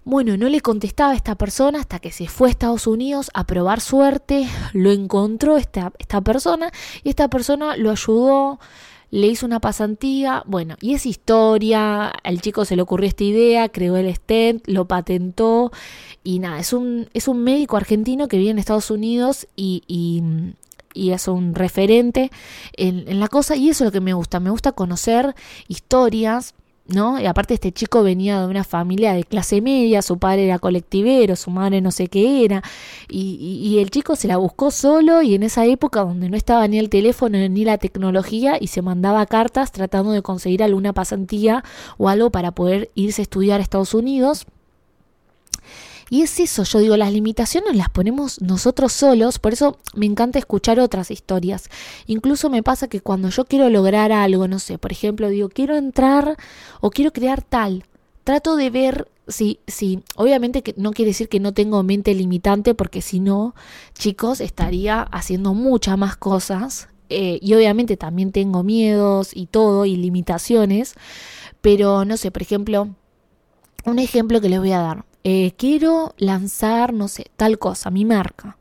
Bueno, 0.06 0.38
no 0.38 0.50
le 0.50 0.62
contestaba 0.62 1.12
a 1.12 1.16
esta 1.16 1.36
persona 1.36 1.80
hasta 1.80 2.00
que 2.00 2.12
se 2.12 2.28
fue 2.28 2.48
a 2.48 2.52
Estados 2.52 2.88
Unidos 2.88 3.30
a 3.34 3.46
probar 3.46 3.80
suerte, 3.80 4.48
lo 4.74 4.92
encontró 4.92 5.58
esta, 5.58 5.94
esta 6.00 6.22
persona 6.22 6.72
y 7.04 7.10
esta 7.10 7.28
persona 7.28 7.78
lo 7.78 7.92
ayudó, 7.92 8.60
le 9.12 9.28
hizo 9.28 9.46
una 9.46 9.60
pasantía, 9.60 10.44
bueno, 10.46 10.76
y 10.82 10.94
es 10.94 11.06
historia, 11.06 12.08
al 12.08 12.42
chico 12.42 12.66
se 12.66 12.76
le 12.76 12.82
ocurrió 12.82 13.08
esta 13.08 13.24
idea, 13.24 13.70
creó 13.70 13.98
el 13.98 14.14
stent, 14.14 14.68
lo 14.68 14.86
patentó 14.86 15.72
y 16.24 16.40
nada, 16.40 16.60
es 16.60 16.74
un, 16.74 17.10
es 17.14 17.28
un 17.28 17.44
médico 17.44 17.78
argentino 17.78 18.28
que 18.28 18.38
vive 18.38 18.52
en 18.52 18.60
Estados 18.60 18.92
Unidos 18.92 19.48
y, 19.56 19.84
y, 19.88 20.24
y 20.94 21.12
es 21.12 21.28
un 21.28 21.56
referente 21.56 22.32
en, 22.74 23.20
la 23.20 23.28
cosa 23.28 23.56
y 23.56 23.70
eso 23.70 23.84
es 23.84 23.88
lo 23.88 23.92
que 23.92 24.02
me 24.02 24.14
gusta, 24.14 24.40
me 24.40 24.50
gusta 24.50 24.72
conocer 24.72 25.36
historias. 25.68 26.56
¿No? 26.92 27.20
Y 27.20 27.28
aparte 27.28 27.54
este 27.54 27.72
chico 27.72 28.02
venía 28.02 28.42
de 28.42 28.48
una 28.48 28.64
familia 28.64 29.14
de 29.14 29.24
clase 29.24 29.62
media, 29.62 30.02
su 30.02 30.18
padre 30.18 30.46
era 30.46 30.58
colectivero, 30.58 31.36
su 31.36 31.52
madre 31.52 31.82
no 31.82 31.92
sé 31.92 32.08
qué 32.08 32.44
era, 32.44 32.64
y, 33.08 33.38
y, 33.40 33.68
y 33.68 33.78
el 33.78 33.92
chico 33.92 34.16
se 34.16 34.28
la 34.28 34.38
buscó 34.38 34.72
solo 34.72 35.22
y 35.22 35.36
en 35.36 35.44
esa 35.44 35.68
época 35.68 36.00
donde 36.00 36.30
no 36.32 36.36
estaba 36.36 36.68
ni 36.68 36.80
el 36.80 36.90
teléfono 36.90 37.38
ni 37.48 37.64
la 37.64 37.78
tecnología 37.78 38.58
y 38.60 38.66
se 38.68 38.82
mandaba 38.82 39.28
cartas 39.28 39.72
tratando 39.72 40.14
de 40.14 40.24
conseguir 40.24 40.64
alguna 40.64 40.92
pasantía 40.92 41.64
o 42.00 42.10
algo 42.10 42.32
para 42.32 42.54
poder 42.54 42.90
irse 42.96 43.22
a 43.22 43.24
estudiar 43.24 43.60
a 43.60 43.64
Estados 43.64 43.94
Unidos. 43.94 44.48
Y 46.10 46.22
es 46.24 46.40
eso, 46.40 46.64
yo 46.64 46.80
digo, 46.80 46.98
las 46.98 47.14
limitaciones 47.14 47.76
las 47.76 47.90
ponemos 47.90 48.42
nosotros 48.42 48.94
solos, 48.94 49.38
por 49.38 49.54
eso 49.54 49.78
me 49.94 50.08
encanta 50.08 50.40
escuchar 50.40 50.80
otras 50.80 51.12
historias. 51.12 51.70
Incluso 52.08 52.50
me 52.50 52.64
pasa 52.64 52.88
que 52.88 53.02
cuando 53.02 53.30
yo 53.30 53.46
quiero 53.46 53.70
lograr 53.70 54.12
algo, 54.12 54.48
no 54.48 54.60
sé, 54.60 54.78
por 54.78 54.92
ejemplo, 54.92 55.30
digo, 55.30 55.50
quiero 55.50 55.76
entrar 55.76 56.36
o 56.82 56.90
quiero 56.90 57.14
crear 57.14 57.44
tal, 57.44 57.86
trato 58.24 58.56
de 58.56 58.70
ver 58.70 59.08
si, 59.28 59.60
si, 59.68 60.04
obviamente 60.16 60.64
que 60.64 60.74
no 60.78 60.92
quiere 60.92 61.10
decir 61.10 61.30
que 61.30 61.40
no 61.40 61.54
tengo 61.54 61.84
mente 61.84 62.14
limitante, 62.16 62.74
porque 62.74 63.02
si 63.02 63.20
no, 63.20 63.56
chicos, 63.94 64.42
estaría 64.42 65.02
haciendo 65.02 65.54
muchas 65.54 65.98
más 65.98 66.18
cosas. 66.18 66.90
Eh, 67.12 67.40
y 67.42 67.56
obviamente 67.56 67.98
también 67.98 68.32
tengo 68.32 68.64
miedos 68.64 69.32
y 69.36 69.48
todo, 69.48 69.86
y 69.86 69.96
limitaciones. 69.96 70.96
Pero 71.62 72.06
no 72.06 72.18
sé, 72.18 72.32
por 72.32 72.42
ejemplo, 72.42 72.90
un 73.86 74.00
ejemplo 74.00 74.42
que 74.42 74.50
les 74.50 74.60
voy 74.60 74.72
a 74.72 74.80
dar 74.80 75.06
eh, 75.24 75.52
quiero 75.58 76.14
lanzar, 76.18 76.94
no 76.94 77.08
sé, 77.10 77.28
tal 77.36 77.60
cosa, 77.60 77.90
mi 77.90 78.06
marca, 78.06 78.58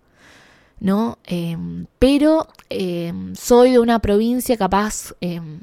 ¿no? 0.80 1.18
Eh, 1.24 1.56
pero 2.00 2.48
eh, 2.68 3.12
soy 3.34 3.72
de 3.72 3.78
una 3.78 4.00
provincia 4.00 4.56
capaz 4.56 5.14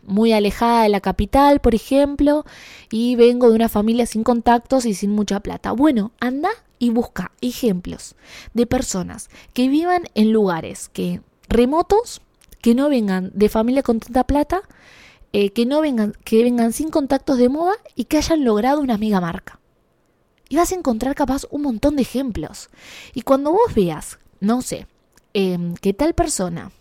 muy 0.06 0.32
alejada 0.32 0.84
de 0.84 0.90
la 0.90 1.02
capital, 1.02 1.60
por 1.60 1.76
ejemplo, 1.76 2.46
y 2.92 3.16
vengo 3.16 3.50
de 3.50 3.56
una 3.56 3.70
familia 3.70 4.06
sin 4.06 4.24
contactos 4.24 4.86
y 4.86 4.94
sin 4.94 5.12
mucha 5.12 5.42
plata. 5.42 5.74
Bueno, 5.74 6.12
anda 6.20 6.50
y 6.80 6.90
busca 6.92 7.32
ejemplos 7.42 8.16
de 8.54 8.66
personas 8.66 9.30
que 9.54 9.68
vivan 9.68 10.04
en 10.16 10.32
lugares 10.32 10.90
que 10.90 11.22
remotos, 11.50 12.22
que 12.62 12.74
no 12.74 12.90
vengan 12.90 13.32
de 13.34 13.50
familia 13.50 13.84
con 13.84 14.00
tanta 14.00 14.24
plata, 14.26 14.62
que 15.32 15.66
no 15.66 15.82
vengan, 15.82 16.14
que 16.24 16.44
vengan 16.44 16.72
sin 16.72 16.90
contactos 16.90 17.38
de 17.38 17.50
moda 17.50 17.74
y 17.94 18.06
que 18.06 18.18
hayan 18.18 18.46
logrado 18.46 18.80
una 18.80 18.94
amiga 18.94 19.20
marca. 19.20 19.60
Y 20.50 20.58
vas 20.58 20.72
a 20.72 20.76
encontrar 20.76 21.16
capaz 21.16 21.46
un 21.50 21.64
montón 21.64 21.96
de 21.96 22.04
ejemplos. 22.04 22.70
Y 23.14 23.22
cuando 23.22 23.52
vos 23.52 23.74
veas, 23.74 24.20
no 24.40 24.62
sé, 24.62 24.88
eh, 25.34 25.58
que 25.82 25.94
tal 25.94 26.14
persona 26.14 26.72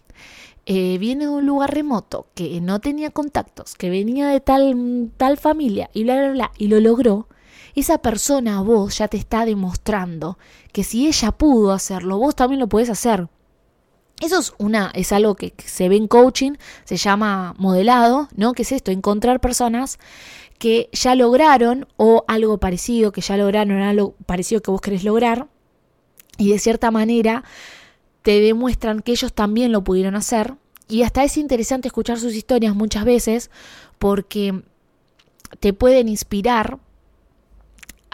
eh, 0.67 0.97
viene 0.99 1.25
de 1.25 1.31
un 1.31 1.45
lugar 1.47 1.75
remoto, 1.75 2.27
que 2.35 2.61
no 2.61 2.81
tenía 2.81 3.11
contactos, 3.11 3.75
que 3.75 3.91
venía 3.91 4.29
de 4.29 4.41
tal, 4.41 5.11
tal 5.17 5.37
familia 5.37 5.91
y 5.93 6.05
bla, 6.05 6.17
bla, 6.17 6.31
bla, 6.31 6.53
y 6.57 6.69
lo 6.69 6.81
logró, 6.81 7.29
esa 7.75 7.99
persona 7.99 8.59
a 8.59 8.63
vos 8.63 8.99
ya 8.99 9.09
te 9.09 9.17
está 9.17 9.45
demostrando 9.45 10.39
que 10.73 10.85
si 10.85 11.07
ella 11.07 11.33
pudo 11.33 11.73
hacerlo, 11.73 12.19
vos 12.19 12.35
también 12.35 12.61
lo 12.61 12.69
podés 12.69 12.89
hacer. 12.89 13.29
Eso 14.21 14.39
es 14.39 14.55
una, 14.59 14.91
es 14.95 15.13
algo 15.13 15.35
que 15.35 15.53
se 15.59 15.89
ve 15.89 15.97
en 15.97 16.07
coaching, 16.07 16.53
se 16.85 16.97
llama 16.97 17.55
modelado, 17.59 18.29
¿no? 18.37 18.53
Que 18.53 18.63
es 18.63 18.73
esto, 18.73 18.91
encontrar 18.91 19.41
personas 19.41 19.99
que 20.65 20.89
ya 20.93 21.15
lograron 21.15 21.87
o 21.99 22.25
algo 22.27 22.57
parecido, 22.57 23.13
que 23.13 23.21
ya 23.21 23.37
lograron 23.37 23.83
algo 23.83 24.15
parecido 24.25 24.63
que 24.63 24.71
vos 24.71 24.81
querés 24.81 25.05
lograr 25.05 25.47
y 26.39 26.53
de 26.53 26.59
cierta 26.59 26.91
manera 26.91 27.45
te 28.23 28.41
demuestran 28.41 29.03
que 29.03 29.13
ellos 29.13 29.35
también 29.35 29.73
lo 29.73 29.85
pudieron 29.85 30.15
hacer. 30.15 30.55
Y 30.89 31.03
hasta 31.03 31.23
es 31.23 31.37
interesante 31.37 31.89
escuchar 31.89 32.19
sus 32.19 32.35
historias 32.35 32.75
muchas 32.75 33.05
veces 33.05 33.51
porque 33.99 34.63
te 35.61 35.75
pueden 35.75 36.09
inspirar 36.09 36.79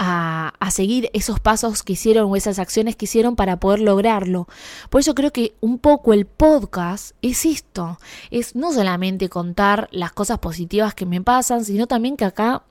a, 0.02 0.70
seguir 0.70 1.10
esos 1.12 1.40
pasos 1.40 1.82
que 1.82 1.92
hicieron 1.92 2.30
o 2.30 2.36
esas 2.36 2.58
acciones 2.58 2.96
que 2.96 3.04
hicieron 3.04 3.36
para 3.36 3.58
poder 3.58 3.80
lograrlo. 3.80 4.48
Por 4.88 5.02
eso 5.02 5.14
creo 5.14 5.30
que 5.30 5.54
un 5.60 5.78
poco 5.78 6.14
el 6.14 6.24
podcast 6.26 7.14
es 7.22 7.44
esto, 7.44 7.98
es 8.30 8.54
no 8.56 8.72
solamente 8.72 9.28
contar 9.28 9.88
las 9.92 10.12
cosas 10.12 10.38
positivas 10.38 10.94
que 10.94 11.06
me 11.06 11.20
pasan, 11.20 11.64
sino 11.64 11.86
también 11.86 12.16
que 12.16 12.24
acá 12.24 12.62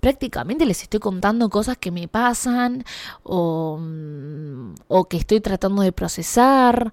prácticamente 0.00 0.66
les 0.66 0.82
estoy 0.82 1.00
contando 1.00 1.50
cosas 1.50 1.76
que 1.76 1.90
me 1.90 2.06
pasan 2.06 2.84
o, 3.22 3.80
o 4.86 5.04
que 5.06 5.16
estoy 5.16 5.40
tratando 5.40 5.82
de 5.82 5.92
procesar, 5.92 6.92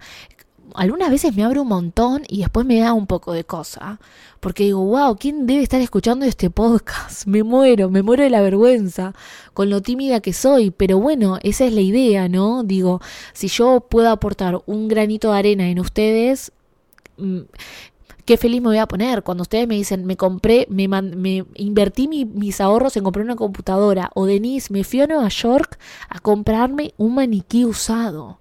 algunas 0.73 1.09
veces 1.09 1.35
me 1.35 1.43
abro 1.43 1.61
un 1.61 1.67
montón 1.67 2.23
y 2.27 2.39
después 2.39 2.65
me 2.65 2.79
da 2.79 2.93
un 2.93 3.07
poco 3.07 3.33
de 3.33 3.43
cosa. 3.43 3.99
Porque 4.39 4.65
digo, 4.65 4.83
wow, 4.83 5.15
¿quién 5.17 5.45
debe 5.47 5.63
estar 5.63 5.81
escuchando 5.81 6.25
este 6.25 6.49
podcast? 6.49 7.25
Me 7.27 7.43
muero, 7.43 7.89
me 7.89 8.03
muero 8.03 8.23
de 8.23 8.29
la 8.29 8.41
vergüenza 8.41 9.13
con 9.53 9.69
lo 9.69 9.81
tímida 9.81 10.19
que 10.19 10.33
soy. 10.33 10.71
Pero 10.71 10.99
bueno, 10.99 11.39
esa 11.41 11.65
es 11.65 11.73
la 11.73 11.81
idea, 11.81 12.29
¿no? 12.29 12.63
Digo, 12.63 13.01
si 13.33 13.47
yo 13.47 13.81
puedo 13.89 14.09
aportar 14.09 14.61
un 14.65 14.87
granito 14.87 15.31
de 15.31 15.37
arena 15.39 15.67
en 15.69 15.79
ustedes, 15.79 16.51
mm, 17.17 17.39
qué 18.25 18.37
feliz 18.37 18.61
me 18.61 18.69
voy 18.69 18.77
a 18.77 18.87
poner 18.87 19.23
cuando 19.23 19.43
ustedes 19.43 19.67
me 19.67 19.75
dicen, 19.75 20.05
me 20.05 20.17
compré, 20.17 20.67
me, 20.69 20.83
invertí 21.55 22.07
mi, 22.07 22.25
mis 22.25 22.61
ahorros 22.61 22.97
en 22.97 23.03
comprar 23.03 23.25
una 23.25 23.35
computadora. 23.35 24.11
O 24.13 24.25
Denise, 24.25 24.71
me 24.71 24.83
fui 24.83 25.01
a 25.01 25.07
Nueva 25.07 25.29
York 25.29 25.79
a 26.09 26.19
comprarme 26.19 26.93
un 26.97 27.15
maniquí 27.15 27.65
usado 27.65 28.39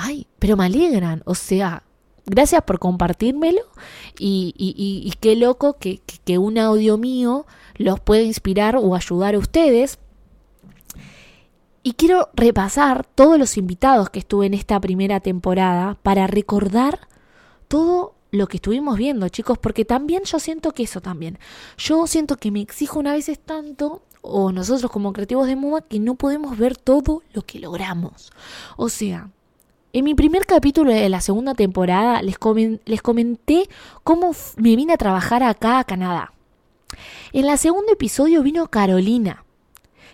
ay, 0.00 0.26
pero 0.38 0.56
me 0.56 0.64
alegran, 0.64 1.22
o 1.26 1.34
sea, 1.34 1.82
gracias 2.26 2.62
por 2.62 2.78
compartírmelo 2.78 3.62
y, 4.18 4.54
y, 4.56 4.74
y, 4.76 5.12
qué 5.20 5.36
loco 5.36 5.74
que, 5.78 5.98
que, 5.98 6.18
que, 6.24 6.38
un 6.38 6.58
audio 6.58 6.96
mío 6.96 7.46
los 7.76 8.00
puede 8.00 8.22
inspirar 8.24 8.76
o 8.76 8.94
ayudar 8.94 9.34
a 9.34 9.38
ustedes. 9.38 9.98
Y 11.82 11.94
quiero 11.94 12.28
repasar 12.34 13.06
todos 13.06 13.38
los 13.38 13.56
invitados 13.56 14.10
que 14.10 14.18
estuve 14.18 14.46
en 14.46 14.54
esta 14.54 14.78
primera 14.80 15.20
temporada 15.20 15.96
para 16.02 16.26
recordar 16.26 17.08
todo 17.68 18.14
lo 18.30 18.46
que 18.46 18.58
estuvimos 18.58 18.96
viendo, 18.96 19.28
chicos, 19.28 19.58
porque 19.58 19.84
también 19.84 20.24
yo 20.24 20.38
siento 20.38 20.72
que 20.72 20.84
eso 20.84 21.00
también. 21.00 21.38
Yo 21.78 22.06
siento 22.06 22.36
que 22.36 22.50
me 22.50 22.60
exijo 22.60 22.98
una 22.98 23.12
vez 23.12 23.30
tanto, 23.44 24.02
o 24.22 24.52
nosotros 24.52 24.90
como 24.90 25.12
creativos 25.12 25.46
de 25.46 25.56
moda, 25.56 25.82
que 25.82 25.98
no 25.98 26.14
podemos 26.14 26.56
ver 26.56 26.76
todo 26.76 27.22
lo 27.32 27.42
que 27.42 27.58
logramos. 27.58 28.30
O 28.76 28.88
sea, 28.88 29.30
en 29.92 30.04
mi 30.04 30.14
primer 30.14 30.46
capítulo 30.46 30.92
de 30.92 31.08
la 31.08 31.20
segunda 31.20 31.54
temporada 31.54 32.22
les, 32.22 32.38
comen 32.38 32.80
les 32.84 33.02
comenté 33.02 33.68
cómo 34.04 34.32
me 34.56 34.76
vine 34.76 34.92
a 34.92 34.98
trabajar 34.98 35.42
acá 35.42 35.78
a 35.78 35.84
Canadá. 35.84 36.32
En 37.32 37.48
el 37.48 37.58
segundo 37.58 37.92
episodio 37.92 38.42
vino 38.42 38.68
Carolina, 38.68 39.44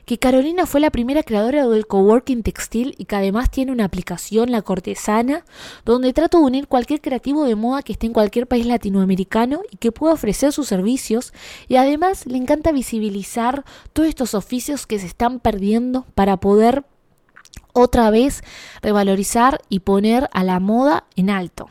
que 0.07 0.19
Carolina 0.19 0.67
fue 0.67 0.81
la 0.81 0.91
primera 0.91 1.25
creadora 1.25 1.67
del 1.67 1.87
coworking 1.87 2.45
textil 2.45 2.95
y 2.97 3.07
que 3.07 3.17
además 3.17 3.51
tiene 3.51 3.73
una 3.73 3.85
aplicación, 3.85 4.53
La 4.53 4.63
Cortesana, 4.63 5.45
donde 5.85 6.13
trato 6.13 6.39
de 6.39 6.45
unir 6.45 6.69
cualquier 6.69 7.01
creativo 7.01 7.45
de 7.45 7.57
moda 7.57 7.83
que 7.83 7.93
esté 7.93 8.07
en 8.07 8.13
cualquier 8.13 8.47
país 8.47 8.67
latinoamericano 8.67 9.63
y 9.71 9.79
que 9.79 9.91
pueda 9.91 10.15
ofrecer 10.15 10.53
sus 10.53 10.69
servicios 10.69 11.33
y 11.67 11.77
además 11.77 12.25
le 12.27 12.39
encanta 12.39 12.71
visibilizar 12.71 13.65
todos 13.93 14.09
estos 14.09 14.35
oficios 14.35 14.87
que 14.87 15.01
se 15.01 15.07
están 15.07 15.41
perdiendo 15.41 16.07
para 16.15 16.37
poder 16.37 16.85
otra 17.77 18.11
vez 18.11 18.43
revalorizar 18.83 19.61
y 19.69 19.81
poner 19.81 20.29
a 20.33 20.43
la 20.45 20.61
moda 20.61 21.05
en 21.15 21.31
alto. 21.31 21.71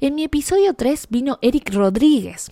En 0.00 0.14
mi 0.14 0.24
episodio 0.24 0.74
3 0.74 1.06
vino 1.10 1.38
Eric 1.40 1.72
Rodríguez, 1.72 2.50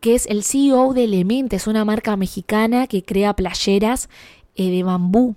que 0.00 0.14
es 0.14 0.26
el 0.26 0.42
CEO 0.42 0.94
de 0.94 1.04
Element, 1.04 1.52
es 1.52 1.66
una 1.66 1.84
marca 1.84 2.16
mexicana 2.16 2.86
que 2.86 3.04
crea 3.04 3.34
playeras 3.34 4.08
eh, 4.56 4.70
de 4.70 4.82
bambú. 4.82 5.36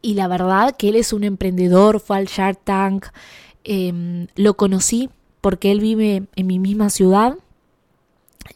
Y 0.00 0.14
la 0.14 0.26
verdad 0.26 0.74
que 0.76 0.88
él 0.88 0.96
es 0.96 1.12
un 1.12 1.22
emprendedor, 1.22 2.00
fue 2.00 2.16
al 2.16 2.26
Shark 2.26 2.60
Tank, 2.64 3.06
em, 3.64 4.26
lo 4.34 4.54
conocí 4.54 5.10
porque 5.40 5.70
él 5.70 5.80
vive 5.80 6.24
en 6.34 6.46
mi 6.46 6.58
misma 6.58 6.88
ciudad 6.88 7.36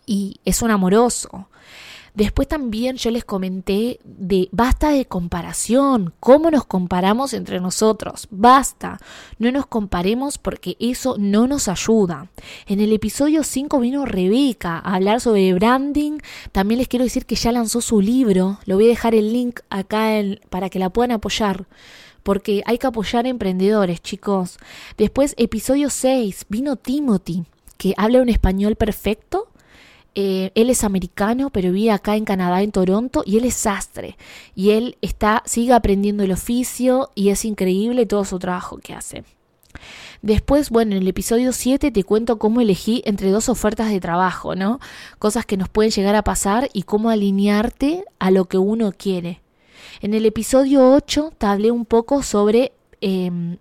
y 0.06 0.40
es 0.44 0.62
un 0.62 0.70
amoroso. 0.70 1.48
Después 2.16 2.48
también 2.48 2.96
yo 2.96 3.10
les 3.10 3.26
comenté 3.26 4.00
de 4.02 4.48
basta 4.50 4.88
de 4.88 5.04
comparación, 5.04 6.14
cómo 6.18 6.50
nos 6.50 6.64
comparamos 6.64 7.34
entre 7.34 7.60
nosotros, 7.60 8.26
basta, 8.30 8.98
no 9.38 9.52
nos 9.52 9.66
comparemos 9.66 10.38
porque 10.38 10.78
eso 10.80 11.16
no 11.18 11.46
nos 11.46 11.68
ayuda. 11.68 12.30
En 12.66 12.80
el 12.80 12.94
episodio 12.94 13.42
5 13.44 13.78
vino 13.80 14.06
Rebeca 14.06 14.78
a 14.78 14.94
hablar 14.94 15.20
sobre 15.20 15.52
branding, 15.52 16.20
también 16.52 16.78
les 16.78 16.88
quiero 16.88 17.04
decir 17.04 17.26
que 17.26 17.34
ya 17.34 17.52
lanzó 17.52 17.82
su 17.82 18.00
libro, 18.00 18.60
lo 18.64 18.76
voy 18.76 18.86
a 18.86 18.88
dejar 18.88 19.14
el 19.14 19.34
link 19.34 19.60
acá 19.68 20.06
para 20.48 20.70
que 20.70 20.78
la 20.78 20.88
puedan 20.88 21.12
apoyar 21.12 21.66
porque 22.22 22.62
hay 22.64 22.78
que 22.78 22.86
apoyar 22.86 23.26
a 23.26 23.28
emprendedores, 23.28 24.02
chicos. 24.02 24.58
Después, 24.96 25.34
episodio 25.36 25.90
6, 25.90 26.46
vino 26.48 26.74
Timothy, 26.74 27.44
que 27.76 27.94
habla 27.96 28.20
un 28.20 28.30
español 28.30 28.74
perfecto 28.74 29.48
eh, 30.18 30.50
él 30.54 30.70
es 30.70 30.82
americano, 30.82 31.50
pero 31.50 31.70
vive 31.72 31.90
acá 31.90 32.16
en 32.16 32.24
Canadá, 32.24 32.62
en 32.62 32.72
Toronto, 32.72 33.22
y 33.26 33.36
él 33.36 33.44
es 33.44 33.54
sastre. 33.54 34.16
Y 34.54 34.70
él 34.70 34.96
está, 35.02 35.42
sigue 35.44 35.74
aprendiendo 35.74 36.24
el 36.24 36.32
oficio 36.32 37.10
y 37.14 37.28
es 37.28 37.44
increíble 37.44 38.06
todo 38.06 38.24
su 38.24 38.38
trabajo 38.38 38.78
que 38.78 38.94
hace. 38.94 39.24
Después, 40.22 40.70
bueno, 40.70 40.96
en 40.96 41.02
el 41.02 41.08
episodio 41.08 41.52
7 41.52 41.90
te 41.90 42.02
cuento 42.02 42.38
cómo 42.38 42.62
elegí 42.62 43.02
entre 43.04 43.30
dos 43.30 43.50
ofertas 43.50 43.90
de 43.90 44.00
trabajo, 44.00 44.54
¿no? 44.54 44.80
Cosas 45.18 45.44
que 45.44 45.58
nos 45.58 45.68
pueden 45.68 45.92
llegar 45.92 46.14
a 46.14 46.24
pasar 46.24 46.70
y 46.72 46.84
cómo 46.84 47.10
alinearte 47.10 48.02
a 48.18 48.30
lo 48.30 48.46
que 48.46 48.56
uno 48.56 48.92
quiere. 48.96 49.42
En 50.00 50.14
el 50.14 50.24
episodio 50.24 50.94
8 50.94 51.34
te 51.36 51.44
hablé 51.44 51.70
un 51.70 51.84
poco 51.84 52.22
sobre 52.22 52.72
em, 53.02 53.58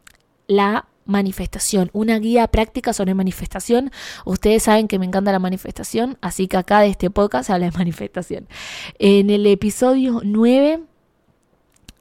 la 0.47 0.85
manifestación, 1.05 1.89
una 1.93 2.19
guía 2.19 2.47
práctica 2.47 2.93
sobre 2.93 3.13
manifestación. 3.13 3.91
Ustedes 4.25 4.63
saben 4.63 4.87
que 4.87 4.99
me 4.99 5.05
encanta 5.05 5.31
la 5.31 5.39
manifestación, 5.39 6.17
así 6.21 6.47
que 6.47 6.57
acá 6.57 6.81
de 6.81 6.87
este 6.87 7.09
podcast 7.09 7.47
se 7.47 7.53
habla 7.53 7.69
de 7.69 7.71
manifestación. 7.77 8.47
En 8.99 9.29
el 9.29 9.45
episodio 9.45 10.21
9, 10.23 10.81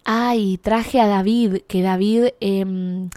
ay, 0.04 0.58
traje 0.58 1.00
a 1.00 1.06
David, 1.06 1.62
que 1.68 1.82
David 1.82 2.28
em, 2.40 3.10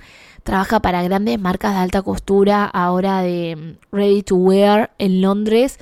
trabaja 0.43 0.81
para 0.81 1.03
grandes 1.03 1.39
marcas 1.39 1.73
de 1.73 1.79
alta 1.79 2.01
costura, 2.01 2.65
ahora 2.65 3.21
de 3.21 3.51
em, 3.51 3.77
Ready 3.91 4.23
to 4.23 4.35
Wear 4.35 4.91
en 4.97 5.21
Londres. 5.21 5.79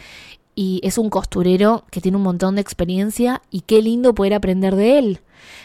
Y 0.55 0.79
es 0.83 0.97
un 0.97 1.09
costurero 1.09 1.83
que 1.91 2.01
tiene 2.01 2.17
un 2.17 2.23
montón 2.23 2.55
de 2.55 2.61
experiencia 2.61 3.41
y 3.51 3.61
qué 3.61 3.81
lindo 3.81 4.15
poder 4.15 4.33
aprender 4.33 4.75
de 4.75 4.97
él. 4.97 5.19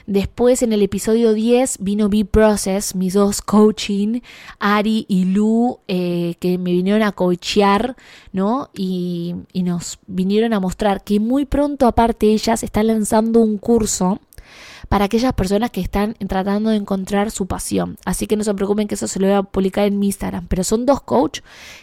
Después 0.06 0.62
en 0.62 0.72
el 0.72 0.82
episodio 0.82 1.32
10 1.32 1.78
vino 1.80 2.08
B-Process, 2.08 2.94
mis 2.94 3.14
dos 3.14 3.42
coaching, 3.42 4.20
Ari 4.58 5.06
y 5.08 5.24
Lu, 5.24 5.78
eh, 5.88 6.34
que 6.40 6.58
me 6.58 6.72
vinieron 6.72 7.02
a 7.02 7.12
coachear, 7.12 7.96
¿no? 8.32 8.70
Y, 8.74 9.36
y 9.52 9.62
nos 9.62 9.98
vinieron 10.06 10.52
a 10.52 10.60
mostrar 10.60 11.04
que 11.04 11.20
muy 11.20 11.44
pronto 11.44 11.86
aparte 11.86 12.32
ellas 12.32 12.62
están 12.62 12.88
lanzando 12.88 13.40
un 13.40 13.58
curso 13.58 14.20
para 14.88 15.04
aquellas 15.04 15.32
personas 15.32 15.70
que 15.70 15.80
están 15.80 16.14
tratando 16.26 16.70
de 16.70 16.76
encontrar 16.76 17.30
su 17.30 17.46
pasión. 17.46 17.96
Así 18.04 18.26
que 18.26 18.36
no 18.36 18.44
se 18.44 18.54
preocupen 18.54 18.88
que 18.88 18.94
eso 18.94 19.06
se 19.06 19.20
lo 19.20 19.26
voy 19.26 19.36
a 19.36 19.42
publicar 19.42 19.86
en 19.86 19.98
mi 19.98 20.06
Instagram. 20.06 20.46
Pero 20.48 20.64
son 20.64 20.86
dos 20.86 21.00
coach 21.00 21.40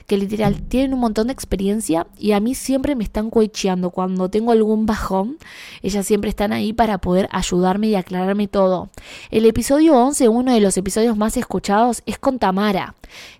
que 0.07 0.17
literal 0.17 0.61
tienen 0.63 0.93
un 0.93 0.99
montón 0.99 1.27
de 1.27 1.33
experiencia 1.33 2.07
y 2.17 2.33
a 2.33 2.39
mí 2.39 2.55
siempre 2.55 2.95
me 2.95 3.03
están 3.03 3.29
coacheando. 3.29 3.91
Cuando 3.91 4.29
tengo 4.29 4.51
algún 4.51 4.85
bajón, 4.85 5.37
ellas 5.81 6.05
siempre 6.05 6.29
están 6.29 6.53
ahí 6.53 6.73
para 6.73 6.97
poder 6.97 7.29
ayudarme 7.31 7.87
y 7.87 7.95
aclararme 7.95 8.47
todo. 8.47 8.89
El 9.31 9.45
episodio 9.45 9.95
11, 9.95 10.27
uno 10.29 10.53
de 10.53 10.61
los 10.61 10.77
episodios 10.77 11.17
más 11.17 11.37
escuchados, 11.37 12.03
es 12.05 12.17
con 12.19 12.39
Tamara 12.39 12.95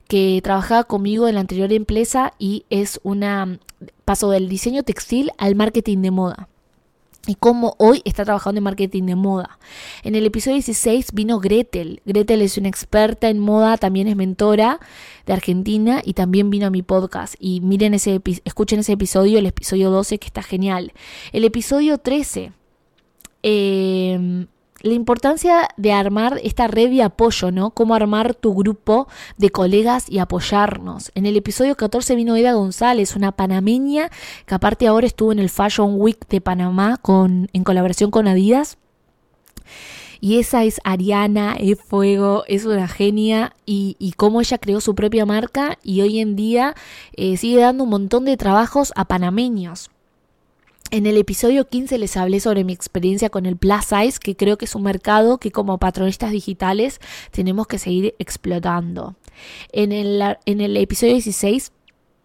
que 0.07 0.39
trabajaba 0.43 0.85
conmigo 0.85 1.27
en 1.27 1.35
la 1.35 1.41
anterior 1.41 1.71
empresa 1.73 2.33
y 2.39 2.65
es 2.69 2.99
una 3.03 3.59
paso 4.05 4.29
del 4.29 4.47
diseño 4.47 4.83
textil 4.83 5.31
al 5.37 5.55
marketing 5.55 6.01
de 6.01 6.11
moda 6.11 6.47
y 7.27 7.35
cómo 7.35 7.75
hoy 7.77 8.01
está 8.05 8.25
trabajando 8.25 8.59
en 8.59 8.63
marketing 8.63 9.03
de 9.03 9.15
moda. 9.15 9.59
En 10.03 10.15
el 10.15 10.25
episodio 10.25 10.55
16 10.55 11.11
vino 11.13 11.39
Gretel. 11.39 12.01
Gretel 12.05 12.41
es 12.41 12.57
una 12.57 12.69
experta 12.69 13.29
en 13.29 13.39
moda, 13.39 13.77
también 13.77 14.07
es 14.07 14.15
mentora 14.15 14.79
de 15.25 15.33
Argentina 15.33 16.01
y 16.03 16.13
también 16.13 16.49
vino 16.49 16.67
a 16.67 16.69
mi 16.69 16.81
podcast. 16.81 17.35
Y 17.39 17.61
miren 17.61 17.93
ese 17.93 18.21
escuchen 18.45 18.79
ese 18.79 18.93
episodio, 18.93 19.39
el 19.39 19.45
episodio 19.45 19.91
12 19.91 20.17
que 20.19 20.27
está 20.27 20.41
genial. 20.41 20.93
El 21.31 21.45
episodio 21.45 21.97
13 21.97 22.51
eh, 23.43 24.47
la 24.81 24.93
importancia 24.93 25.67
de 25.77 25.91
armar 25.91 26.39
esta 26.43 26.67
red 26.67 26.89
de 26.89 27.03
apoyo, 27.03 27.51
¿no? 27.51 27.71
Cómo 27.71 27.95
armar 27.95 28.35
tu 28.35 28.53
grupo 28.53 29.07
de 29.37 29.49
colegas 29.49 30.09
y 30.09 30.19
apoyarnos. 30.19 31.11
En 31.15 31.25
el 31.25 31.35
episodio 31.35 31.75
14 31.75 32.15
vino 32.15 32.35
Eda 32.35 32.53
González, 32.53 33.15
una 33.15 33.31
panameña 33.31 34.09
que 34.45 34.55
aparte 34.55 34.87
ahora 34.87 35.07
estuvo 35.07 35.31
en 35.31 35.39
el 35.39 35.49
Fashion 35.49 35.95
Week 35.99 36.27
de 36.29 36.41
Panamá 36.41 36.97
con, 36.97 37.49
en 37.53 37.63
colaboración 37.63 38.11
con 38.11 38.27
Adidas. 38.27 38.77
Y 40.19 40.39
esa 40.39 40.63
es 40.63 40.81
Ariana, 40.83 41.55
es 41.59 41.79
fuego, 41.79 42.43
es 42.47 42.65
una 42.65 42.87
genia 42.87 43.55
y, 43.65 43.95
y 43.99 44.13
cómo 44.13 44.41
ella 44.41 44.57
creó 44.57 44.81
su 44.81 44.95
propia 44.95 45.27
marca 45.27 45.77
y 45.83 46.01
hoy 46.01 46.19
en 46.19 46.35
día 46.35 46.75
eh, 47.13 47.37
sigue 47.37 47.59
dando 47.59 47.83
un 47.83 47.91
montón 47.91 48.25
de 48.25 48.35
trabajos 48.35 48.93
a 48.95 49.05
panameños. 49.05 49.91
En 50.89 51.05
el 51.05 51.17
episodio 51.17 51.67
15 51.67 51.97
les 51.97 52.15
hablé 52.15 52.39
sobre 52.39 52.63
mi 52.63 52.71
experiencia 52.71 53.29
con 53.29 53.45
el 53.45 53.57
Plus 53.57 53.85
Size, 53.85 54.19
que 54.19 54.37
creo 54.37 54.57
que 54.57 54.65
es 54.65 54.75
un 54.75 54.83
mercado 54.83 55.37
que 55.37 55.51
como 55.51 55.79
patronistas 55.79 56.31
digitales 56.31 57.01
tenemos 57.31 57.67
que 57.67 57.77
seguir 57.77 58.15
explotando. 58.19 59.15
En 59.73 59.91
el, 59.91 60.37
en 60.45 60.61
el 60.61 60.77
episodio 60.77 61.13
16 61.13 61.73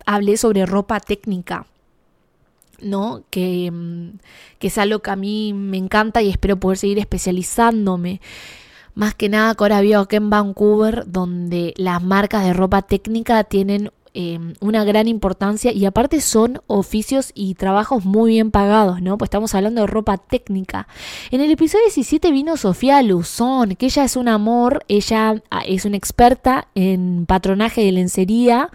hablé 0.06 0.36
sobre 0.36 0.64
ropa 0.64 1.00
técnica, 1.00 1.66
¿no? 2.80 3.24
Que, 3.30 3.70
mm, 3.72 4.18
que 4.60 4.68
es 4.68 4.78
algo 4.78 5.00
que 5.00 5.10
a 5.10 5.16
mí 5.16 5.52
me 5.52 5.78
encanta 5.78 6.22
y 6.22 6.30
espero 6.30 6.58
poder 6.58 6.78
seguir 6.78 7.00
especializándome. 7.00 8.20
Más 8.94 9.14
que 9.14 9.28
nada 9.28 9.54
que 9.56 9.64
ahora 9.64 9.80
vivo 9.80 10.00
aquí 10.00 10.16
en 10.16 10.30
Vancouver, 10.30 11.04
donde 11.06 11.74
las 11.76 12.02
marcas 12.02 12.44
de 12.44 12.52
ropa 12.52 12.82
técnica 12.82 13.42
tienen 13.42 13.90
Em, 14.14 14.52
una 14.60 14.84
gran 14.84 15.08
importancia 15.08 15.72
y 15.72 15.86
aparte 15.86 16.20
son 16.20 16.60
oficios 16.66 17.32
y 17.34 17.54
trabajos 17.54 18.04
muy 18.04 18.32
bien 18.32 18.50
pagados, 18.50 19.00
¿no? 19.00 19.16
Pues 19.16 19.28
estamos 19.28 19.54
hablando 19.54 19.80
de 19.80 19.86
ropa 19.86 20.18
técnica. 20.18 20.86
En 21.30 21.40
el 21.40 21.50
episodio 21.50 21.86
17 21.86 22.30
vino 22.30 22.58
Sofía 22.58 23.02
Luzón, 23.02 23.74
que 23.76 23.86
ella 23.86 24.04
es 24.04 24.16
un 24.16 24.28
amor, 24.28 24.84
ella 24.88 25.42
ah, 25.50 25.62
es 25.66 25.86
una 25.86 25.96
experta 25.96 26.68
en 26.74 27.24
patronaje 27.24 27.82
de 27.82 27.92
lencería. 27.92 28.68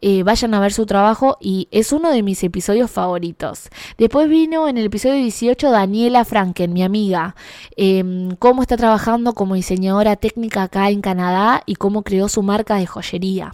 Eh, 0.00 0.22
vayan 0.22 0.54
a 0.54 0.60
ver 0.60 0.72
su 0.72 0.86
trabajo 0.86 1.36
y 1.42 1.68
es 1.72 1.92
uno 1.92 2.10
de 2.10 2.22
mis 2.22 2.42
episodios 2.42 2.90
favoritos. 2.90 3.68
Después 3.98 4.30
vino 4.30 4.66
en 4.66 4.78
el 4.78 4.86
episodio 4.86 5.16
18 5.16 5.70
Daniela 5.70 6.24
Franken, 6.24 6.72
mi 6.72 6.82
amiga, 6.82 7.34
em, 7.76 8.34
cómo 8.36 8.62
está 8.62 8.78
trabajando 8.78 9.34
como 9.34 9.56
diseñadora 9.56 10.16
técnica 10.16 10.62
acá 10.62 10.88
en 10.88 11.02
Canadá 11.02 11.62
y 11.66 11.74
cómo 11.74 12.02
creó 12.02 12.30
su 12.30 12.42
marca 12.42 12.76
de 12.76 12.86
joyería. 12.86 13.52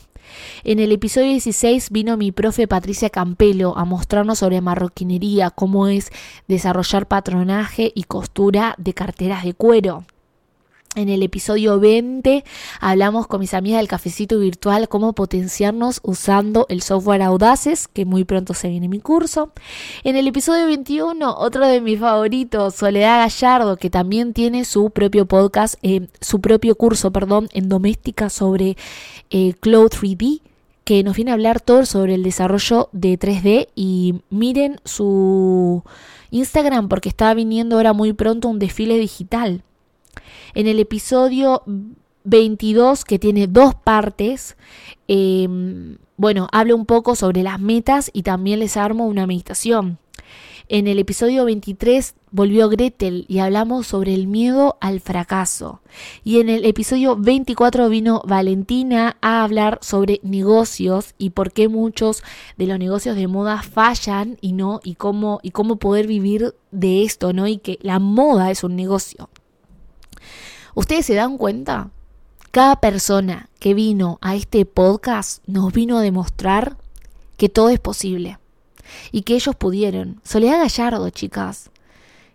En 0.65 0.79
el 0.79 0.93
episodio 0.93 1.29
16 1.29 1.91
vino 1.91 2.17
mi 2.17 2.33
profe 2.33 2.67
Patricia 2.69 3.11
Campelo 3.11 3.77
a 3.77 3.85
mostrarnos 3.85 4.41
sobre 4.41 4.61
marroquinería, 4.61 5.51
cómo 5.51 5.89
es 5.89 6.11
desarrollar 6.49 7.07
patronaje 7.07 7.93
y 7.95 8.05
costura 8.05 8.75
de 8.79 8.95
carteras 8.95 9.45
de 9.45 9.55
cuero. 9.55 10.05
En 10.97 11.11
el 11.11 11.23
episodio 11.23 11.79
20 11.79 12.43
hablamos 12.81 13.27
con 13.27 13.41
mis 13.41 13.53
amigas 13.53 13.81
del 13.81 13.87
cafecito 13.87 14.39
virtual 14.39 14.89
cómo 14.89 15.13
potenciarnos 15.13 16.01
usando 16.03 16.65
el 16.71 16.81
software 16.81 17.21
Audaces, 17.21 17.87
que 17.87 18.07
muy 18.07 18.25
pronto 18.25 18.55
se 18.55 18.71
viene 18.71 18.89
mi 18.89 19.01
curso. 19.01 19.53
En 20.05 20.17
el 20.17 20.27
episodio 20.27 20.65
21, 20.65 21.37
otro 21.37 21.67
de 21.67 21.83
mis 21.83 22.01
favoritos, 22.01 22.77
Soledad 22.77 23.19
Gallardo, 23.19 23.77
que 23.77 23.91
también 23.91 24.33
tiene 24.33 24.65
su 24.65 24.89
propio 24.89 25.27
podcast, 25.27 25.75
eh, 25.83 26.09
su 26.23 26.41
propio 26.41 26.77
curso, 26.77 27.11
perdón, 27.13 27.51
en 27.53 27.69
doméstica 27.69 28.31
sobre 28.31 28.79
eh, 29.29 29.53
Cloud 29.61 29.91
3D 29.91 30.41
que 30.85 31.03
nos 31.03 31.15
viene 31.15 31.31
a 31.33 31.35
hablar 31.35 31.61
todo 31.61 31.85
sobre 31.85 32.15
el 32.15 32.23
desarrollo 32.23 32.89
de 32.93 33.19
3D 33.19 33.69
y 33.75 34.23
miren 34.31 34.81
su 34.87 35.83
Instagram 36.31 36.89
porque 36.89 37.11
está 37.11 37.35
viniendo 37.35 37.77
ahora 37.77 37.93
muy 37.93 38.15
pronto 38.15 38.49
un 38.49 38.59
desfile 38.59 38.97
digital. 38.97 39.63
En 40.57 40.66
el 40.66 40.81
episodio 40.81 41.64
22, 42.25 43.05
que 43.05 43.19
tiene 43.19 43.47
dos 43.47 43.75
partes, 43.75 44.57
em, 45.07 45.99
bueno, 46.16 46.49
hablo 46.51 46.75
un 46.75 46.87
poco 46.87 47.14
sobre 47.14 47.42
las 47.42 47.61
metas 47.61 48.09
y 48.14 48.23
también 48.23 48.61
les 48.61 48.79
armo 48.79 49.07
una 49.07 49.27
meditación. 49.27 49.99
En 50.71 50.87
el 50.87 50.99
episodio 50.99 51.45
23 51.45 52.14
volvió 52.31 52.71
Gretel 52.71 53.27
y 53.29 53.40
hablamos 53.40 53.87
sobre 53.87 54.14
el 54.14 54.29
miedo 54.29 54.79
al 54.81 55.01
fracaso. 55.01 55.83
Y 56.25 56.40
en 56.40 56.49
el 56.49 56.64
episodio 56.64 57.16
24 57.16 57.90
vino 57.90 58.23
Valentina 58.27 59.19
a 59.21 59.44
hablar 59.44 59.79
sobre 59.83 60.21
negocios 60.23 61.15
y 61.19 61.31
por 61.31 61.52
qué 61.52 61.69
muchos 61.69 62.23
de 62.57 62.67
los 62.67 62.79
negocios 62.79 63.15
de 63.15 63.27
moda 63.27 63.61
fallan 63.63 64.38
y 64.40 64.52
no 64.52 64.81
y 64.83 64.94
cómo 64.94 65.38
y 65.42 65.50
cómo 65.50 65.77
poder 65.77 66.07
vivir 66.07 66.54
de 66.71 67.04
esto, 67.04 67.35
¿no? 67.35 67.46
Y 67.46 67.59
que 67.59 67.79
la 67.83 67.98
moda 67.98 68.50
es 68.50 68.65
un 68.65 68.75
negocio. 68.75 69.29
¿Ustedes 70.77 71.06
se 71.06 71.14
dan 71.14 71.38
cuenta? 71.38 71.88
Cada 72.50 72.77
persona 72.77 73.48
que 73.58 73.72
vino 73.72 74.18
a 74.20 74.35
este 74.35 74.66
podcast 74.66 75.42
nos 75.48 75.72
vino 75.72 75.96
a 75.96 76.02
demostrar 76.02 76.77
que 77.38 77.48
todo 77.48 77.70
es 77.70 77.81
posible 77.81 78.38
y 79.10 79.22
que 79.22 79.37
ellos 79.37 79.56
pudieron. 79.56 80.20
Soledad 80.22 80.58
Gallardo, 80.58 81.08
chicas. 81.08 81.70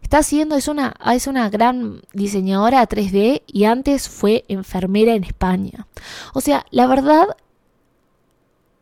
Está 0.02 0.18
haciendo, 0.18 0.56
es 0.56 0.68
una, 0.68 0.96
es 1.14 1.28
una 1.28 1.52
gran 1.52 2.02
diseñadora 2.14 2.90
3D 2.90 3.44
y 3.46 3.66
antes 3.66 4.10
fue 4.10 4.44
enfermera 4.48 5.14
en 5.14 5.24
España. 5.24 5.86
O 6.34 6.42
sea, 6.42 6.66
la 6.72 6.88
verdad, 6.88 7.38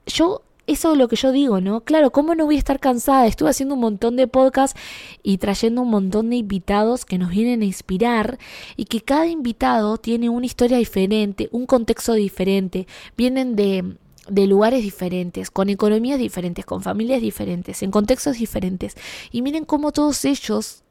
yo 0.06 0.42
eso 0.70 0.92
es 0.92 1.00
lo 1.00 1.08
que 1.08 1.16
yo 1.16 1.32
digo, 1.32 1.62
¿no? 1.62 1.82
Claro, 1.82 2.12
¿cómo 2.12 2.36
no 2.36 2.46
voy 2.46 2.56
a 2.56 2.60
estar 2.60 2.80
cansada? 2.80 3.26
Estuve 3.26 3.50
haciendo 3.50 3.74
un 3.74 3.82
montón 3.82 4.16
de 4.16 4.28
podcasts 4.28 4.80
y 5.24 5.40
trayendo 5.40 5.82
un 5.82 5.90
montón 5.90 6.30
de 6.30 6.36
invitados 6.36 7.06
que 7.06 7.18
nos 7.18 7.32
vienen 7.32 7.64
a 7.64 7.66
inspirar 7.66 8.38
y 8.78 8.86
que 8.86 9.02
cada 9.02 9.26
invitado 9.26 9.98
tiene 9.98 10.30
una 10.30 10.46
historia 10.46 10.78
diferente, 10.78 11.50
un 11.52 11.66
contexto 11.66 12.14
diferente, 12.14 12.86
vienen 13.18 13.56
de, 13.56 13.96
de 14.28 14.46
lugares 14.46 14.84
diferentes, 14.84 15.50
con 15.50 15.70
economías 15.70 16.20
diferentes, 16.20 16.66
con 16.66 16.84
familias 16.84 17.22
diferentes, 17.22 17.82
en 17.82 17.90
contextos 17.90 18.38
diferentes. 18.38 18.96
Y 19.32 19.42
miren 19.42 19.66
cómo 19.66 19.92
todos 19.92 20.24
ellos, 20.24 20.84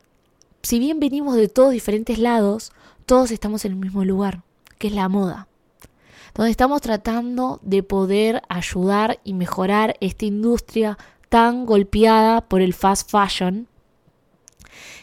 si 0.61 0.81
bien 0.81 0.99
venimos 0.99 1.37
de 1.37 1.47
todos 1.47 1.71
diferentes 1.71 2.19
lados, 2.19 2.73
todos 3.07 3.31
estamos 3.31 3.65
en 3.65 3.73
el 3.73 3.79
mismo 3.79 4.05
lugar, 4.05 4.43
que 4.79 4.89
es 4.89 4.93
la 4.93 5.09
moda 5.09 5.47
donde 6.39 6.53
estamos 6.53 6.81
tratando 6.81 7.59
de 7.63 7.83
poder 7.83 8.43
ayudar 8.49 9.19
y 9.25 9.35
mejorar 9.35 9.97
esta 10.01 10.25
industria 10.25 10.97
tan 11.29 11.67
golpeada 11.67 12.43
por 12.43 12.61
el 12.61 12.75
fast 12.75 13.11
fashion 13.11 13.67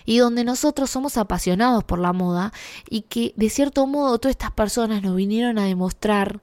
y 0.05 0.19
donde 0.19 0.45
nosotros 0.45 0.89
somos 0.89 1.17
apasionados 1.17 1.83
por 1.83 1.99
la 1.99 2.13
moda 2.13 2.53
y 2.89 3.01
que 3.01 3.33
de 3.35 3.49
cierto 3.49 3.85
modo 3.85 4.17
todas 4.17 4.31
estas 4.31 4.51
personas 4.51 5.03
nos 5.03 5.13
vinieron 5.17 5.59
a 5.59 5.65
demostrar 5.65 6.39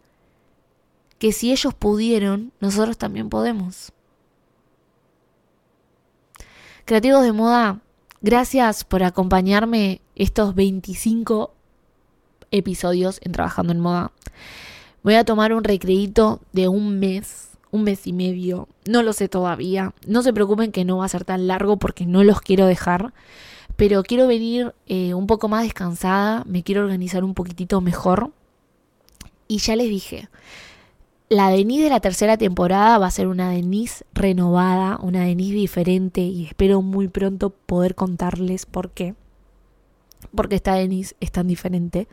que 1.18 1.32
si 1.32 1.52
ellos 1.52 1.72
pudieron, 1.72 2.52
nosotros 2.60 2.98
también 2.98 3.30
podemos. 3.30 3.92
Creativos 6.84 7.22
de 7.22 7.32
moda, 7.32 7.80
gracias 8.20 8.84
por 8.84 9.04
acompañarme 9.04 10.02
estos 10.16 10.54
25 10.54 11.54
episodios 12.50 13.20
en 13.22 13.32
Trabajando 13.32 13.72
en 13.72 13.80
Moda. 13.80 14.12
Voy 15.02 15.14
a 15.14 15.24
tomar 15.24 15.52
un 15.52 15.64
recreito 15.64 16.40
de 16.52 16.68
un 16.68 17.00
mes, 17.00 17.50
un 17.72 17.82
mes 17.82 18.06
y 18.06 18.12
medio. 18.12 18.68
No 18.86 19.02
lo 19.02 19.12
sé 19.12 19.28
todavía. 19.28 19.94
No 20.06 20.22
se 20.22 20.32
preocupen 20.32 20.70
que 20.70 20.84
no 20.84 20.98
va 20.98 21.06
a 21.06 21.08
ser 21.08 21.24
tan 21.24 21.48
largo 21.48 21.76
porque 21.76 22.06
no 22.06 22.22
los 22.22 22.40
quiero 22.40 22.66
dejar. 22.66 23.12
Pero 23.76 24.04
quiero 24.04 24.28
venir 24.28 24.74
eh, 24.86 25.14
un 25.14 25.26
poco 25.26 25.48
más 25.48 25.64
descansada. 25.64 26.44
Me 26.46 26.62
quiero 26.62 26.82
organizar 26.82 27.24
un 27.24 27.34
poquitito 27.34 27.80
mejor. 27.80 28.30
Y 29.48 29.58
ya 29.58 29.74
les 29.74 29.88
dije, 29.88 30.28
la 31.28 31.50
Denise 31.50 31.84
de 31.84 31.90
la 31.90 32.00
tercera 32.00 32.36
temporada 32.36 32.98
va 32.98 33.06
a 33.06 33.10
ser 33.10 33.26
una 33.26 33.50
Denise 33.50 34.04
renovada, 34.12 34.98
una 35.02 35.24
Denise 35.24 35.54
diferente 35.54 36.20
y 36.20 36.44
espero 36.44 36.80
muy 36.82 37.08
pronto 37.08 37.50
poder 37.50 37.94
contarles 37.94 38.66
por 38.66 38.90
qué. 38.90 39.14
Porque 40.34 40.54
esta 40.54 40.74
Denise 40.74 41.16
es 41.20 41.32
tan 41.32 41.48
diferente. 41.48 42.06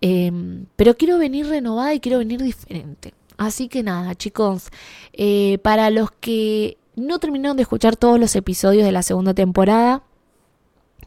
Em, 0.00 0.66
pero 0.76 0.96
quiero 0.96 1.18
venir 1.18 1.46
renovada 1.46 1.94
y 1.94 2.00
quiero 2.00 2.18
venir 2.18 2.42
diferente. 2.42 3.14
Así 3.36 3.68
que 3.68 3.82
nada, 3.82 4.14
chicos, 4.14 4.68
eh, 5.12 5.58
para 5.62 5.90
los 5.90 6.10
que 6.10 6.78
no 6.94 7.18
terminaron 7.18 7.56
de 7.56 7.62
escuchar 7.62 7.96
todos 7.96 8.18
los 8.18 8.34
episodios 8.34 8.84
de 8.84 8.92
la 8.92 9.02
segunda 9.02 9.34
temporada, 9.34 10.02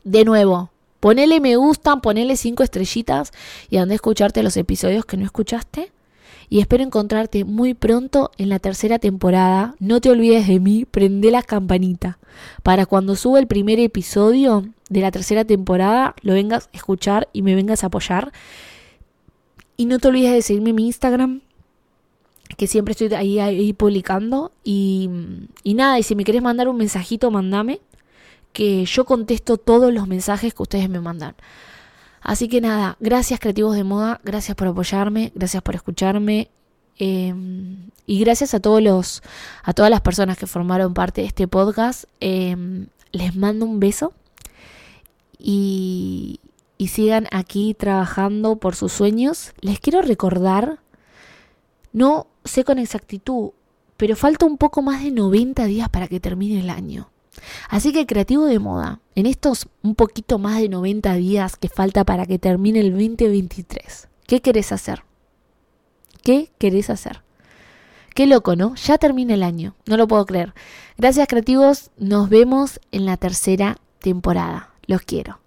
de 0.04 0.26
nuevo, 0.26 0.72
ponele 1.00 1.40
me 1.40 1.56
gustan, 1.56 2.02
ponele 2.02 2.36
cinco 2.36 2.64
estrellitas 2.64 3.32
y 3.70 3.78
ande 3.78 3.94
a 3.94 3.96
escucharte 3.96 4.44
los 4.44 4.58
episodios 4.58 5.06
que 5.06 5.18
no 5.18 5.26
escuchaste. 5.26 5.92
Y 6.52 6.62
espero 6.62 6.84
encontrarte 6.84 7.46
muy 7.46 7.76
pronto 7.76 8.32
en 8.40 8.50
la 8.50 8.58
tercera 8.58 8.98
temporada. 8.98 9.76
No 9.78 10.02
te 10.02 10.10
olvides 10.10 10.48
de 10.48 10.60
mí, 10.60 10.86
prende 10.86 11.30
la 11.30 11.44
campanita. 11.44 12.18
Para 12.64 12.88
cuando 12.88 13.16
suba 13.16 13.38
el 13.38 13.46
primer 13.46 13.80
episodio 13.80 14.66
de 14.90 15.02
la 15.02 15.12
tercera 15.12 15.46
temporada, 15.46 16.16
lo 16.24 16.34
vengas 16.34 16.70
a 16.74 16.78
escuchar 16.78 17.30
y 17.34 17.44
me 17.44 17.54
vengas 17.54 17.84
a 17.84 17.88
apoyar. 17.88 18.32
Y 19.80 19.86
no 19.86 19.98
te 19.98 20.10
olvides 20.10 20.34
de 20.34 20.42
seguirme 20.42 20.72
en 20.72 20.76
mi 20.76 20.88
Instagram, 20.88 21.40
que 22.58 22.68
siempre 22.68 22.92
estoy 22.92 23.14
ahí, 23.14 23.72
publicando. 23.72 24.52
Y, 24.62 25.10
y 25.64 25.74
nada, 25.74 25.98
y 25.98 26.04
si 26.04 26.16
me 26.16 26.26
querés 26.26 26.42
mandar 26.42 26.68
un 26.68 26.76
mensajito, 26.76 27.32
mandame, 27.32 27.80
que 28.52 28.84
yo 28.84 29.06
contesto 29.06 29.56
todos 29.56 29.94
los 29.94 30.06
mensajes 30.06 30.54
que 30.54 30.64
ustedes 30.64 30.90
me 30.90 31.00
mandan. 31.00 31.34
Así 32.20 32.50
que 32.50 32.60
nada, 32.60 32.98
gracias 33.00 33.40
creativos 33.40 33.74
de 33.74 33.86
moda, 33.86 34.20
gracias 34.26 34.54
por 34.58 34.68
apoyarme, 34.68 35.32
gracias 35.34 35.64
por 35.64 35.76
escucharme. 35.76 36.50
Em, 36.98 37.90
y 38.06 38.20
gracias 38.20 38.54
a 38.54 38.60
todos 38.60 38.84
los, 38.84 39.24
a 39.64 39.72
todas 39.72 39.90
las 39.90 40.02
personas 40.02 40.38
que 40.38 40.46
formaron 40.46 40.94
parte 40.94 41.22
de 41.22 41.28
este 41.28 41.48
podcast. 41.48 42.04
Em, 42.20 42.88
les 43.14 43.34
mando 43.34 43.66
un 43.66 43.80
beso. 43.80 44.12
Y, 45.38 46.42
y 46.80 46.88
sigan 46.88 47.28
aquí 47.32 47.76
trabajando 47.76 48.56
por 48.56 48.74
sus 48.74 48.94
sueños, 48.94 49.52
les 49.60 49.82
quiero 49.82 50.02
recordar, 50.02 50.80
no 51.92 52.28
sé 52.46 52.64
con 52.64 52.80
exactitud, 52.80 53.52
pero 53.98 54.16
falta 54.16 54.46
un 54.46 54.58
poco 54.58 54.82
más 54.82 55.04
de 55.04 55.12
90 55.12 55.66
días 55.66 55.90
para 55.90 56.08
que 56.08 56.22
termine 56.22 56.62
el 56.62 56.70
año. 56.70 57.12
Así 57.70 57.92
que 57.92 58.06
creativo 58.06 58.46
de 58.46 58.60
moda, 58.60 59.02
en 59.16 59.26
estos 59.26 59.68
un 59.84 59.94
poquito 59.94 60.40
más 60.40 60.62
de 60.62 60.70
90 60.70 61.16
días 61.16 61.58
que 61.58 61.68
falta 61.68 62.06
para 62.06 62.26
que 62.26 62.40
termine 62.40 62.80
el 62.80 62.92
2023, 62.92 64.08
¿qué 64.26 64.42
querés 64.42 64.72
hacer? 64.72 65.04
¿Qué 66.24 66.50
querés 66.58 66.90
hacer? 66.90 67.24
Qué 68.16 68.26
loco, 68.26 68.56
¿no? 68.56 68.76
Ya 68.76 68.98
termina 68.98 69.34
el 69.34 69.44
año, 69.44 69.76
no 69.86 69.98
lo 69.98 70.08
puedo 70.08 70.26
creer. 70.26 70.54
Gracias 70.98 71.28
creativos, 71.28 71.92
nos 71.98 72.30
vemos 72.30 72.80
en 72.94 73.06
la 73.06 73.18
tercera 73.18 73.76
temporada. 74.00 74.72
Los 74.88 75.02
quiero. 75.02 75.40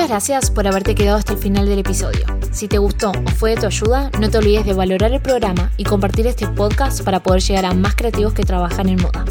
Muchas 0.00 0.12
gracias 0.12 0.50
por 0.50 0.66
haberte 0.66 0.94
quedado 0.94 1.18
hasta 1.18 1.34
el 1.34 1.38
final 1.38 1.66
del 1.66 1.80
episodio. 1.80 2.24
Si 2.52 2.68
te 2.68 2.78
gustó 2.78 3.10
o 3.10 3.30
fue 3.32 3.50
de 3.50 3.56
tu 3.60 3.66
ayuda, 3.66 4.10
no 4.18 4.30
te 4.30 4.38
olvides 4.38 4.64
de 4.64 4.72
valorar 4.72 5.12
el 5.12 5.20
programa 5.20 5.70
y 5.76 5.84
compartir 5.84 6.26
este 6.26 6.48
podcast 6.48 7.04
para 7.04 7.22
poder 7.22 7.42
llegar 7.42 7.66
a 7.66 7.74
más 7.74 7.96
creativos 7.96 8.32
que 8.32 8.42
trabajan 8.42 8.88
en 8.88 8.96
moda. 9.02 9.26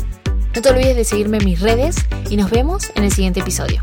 No 0.53 0.61
te 0.61 0.70
olvides 0.70 0.95
de 0.95 1.05
seguirme 1.05 1.38
en 1.38 1.45
mis 1.45 1.59
redes 1.59 1.95
y 2.30 2.38
nos 2.38 2.51
vemos 2.51 2.91
en 2.93 3.03
el 3.03 3.11
siguiente 3.11 3.39
episodio. 3.39 3.82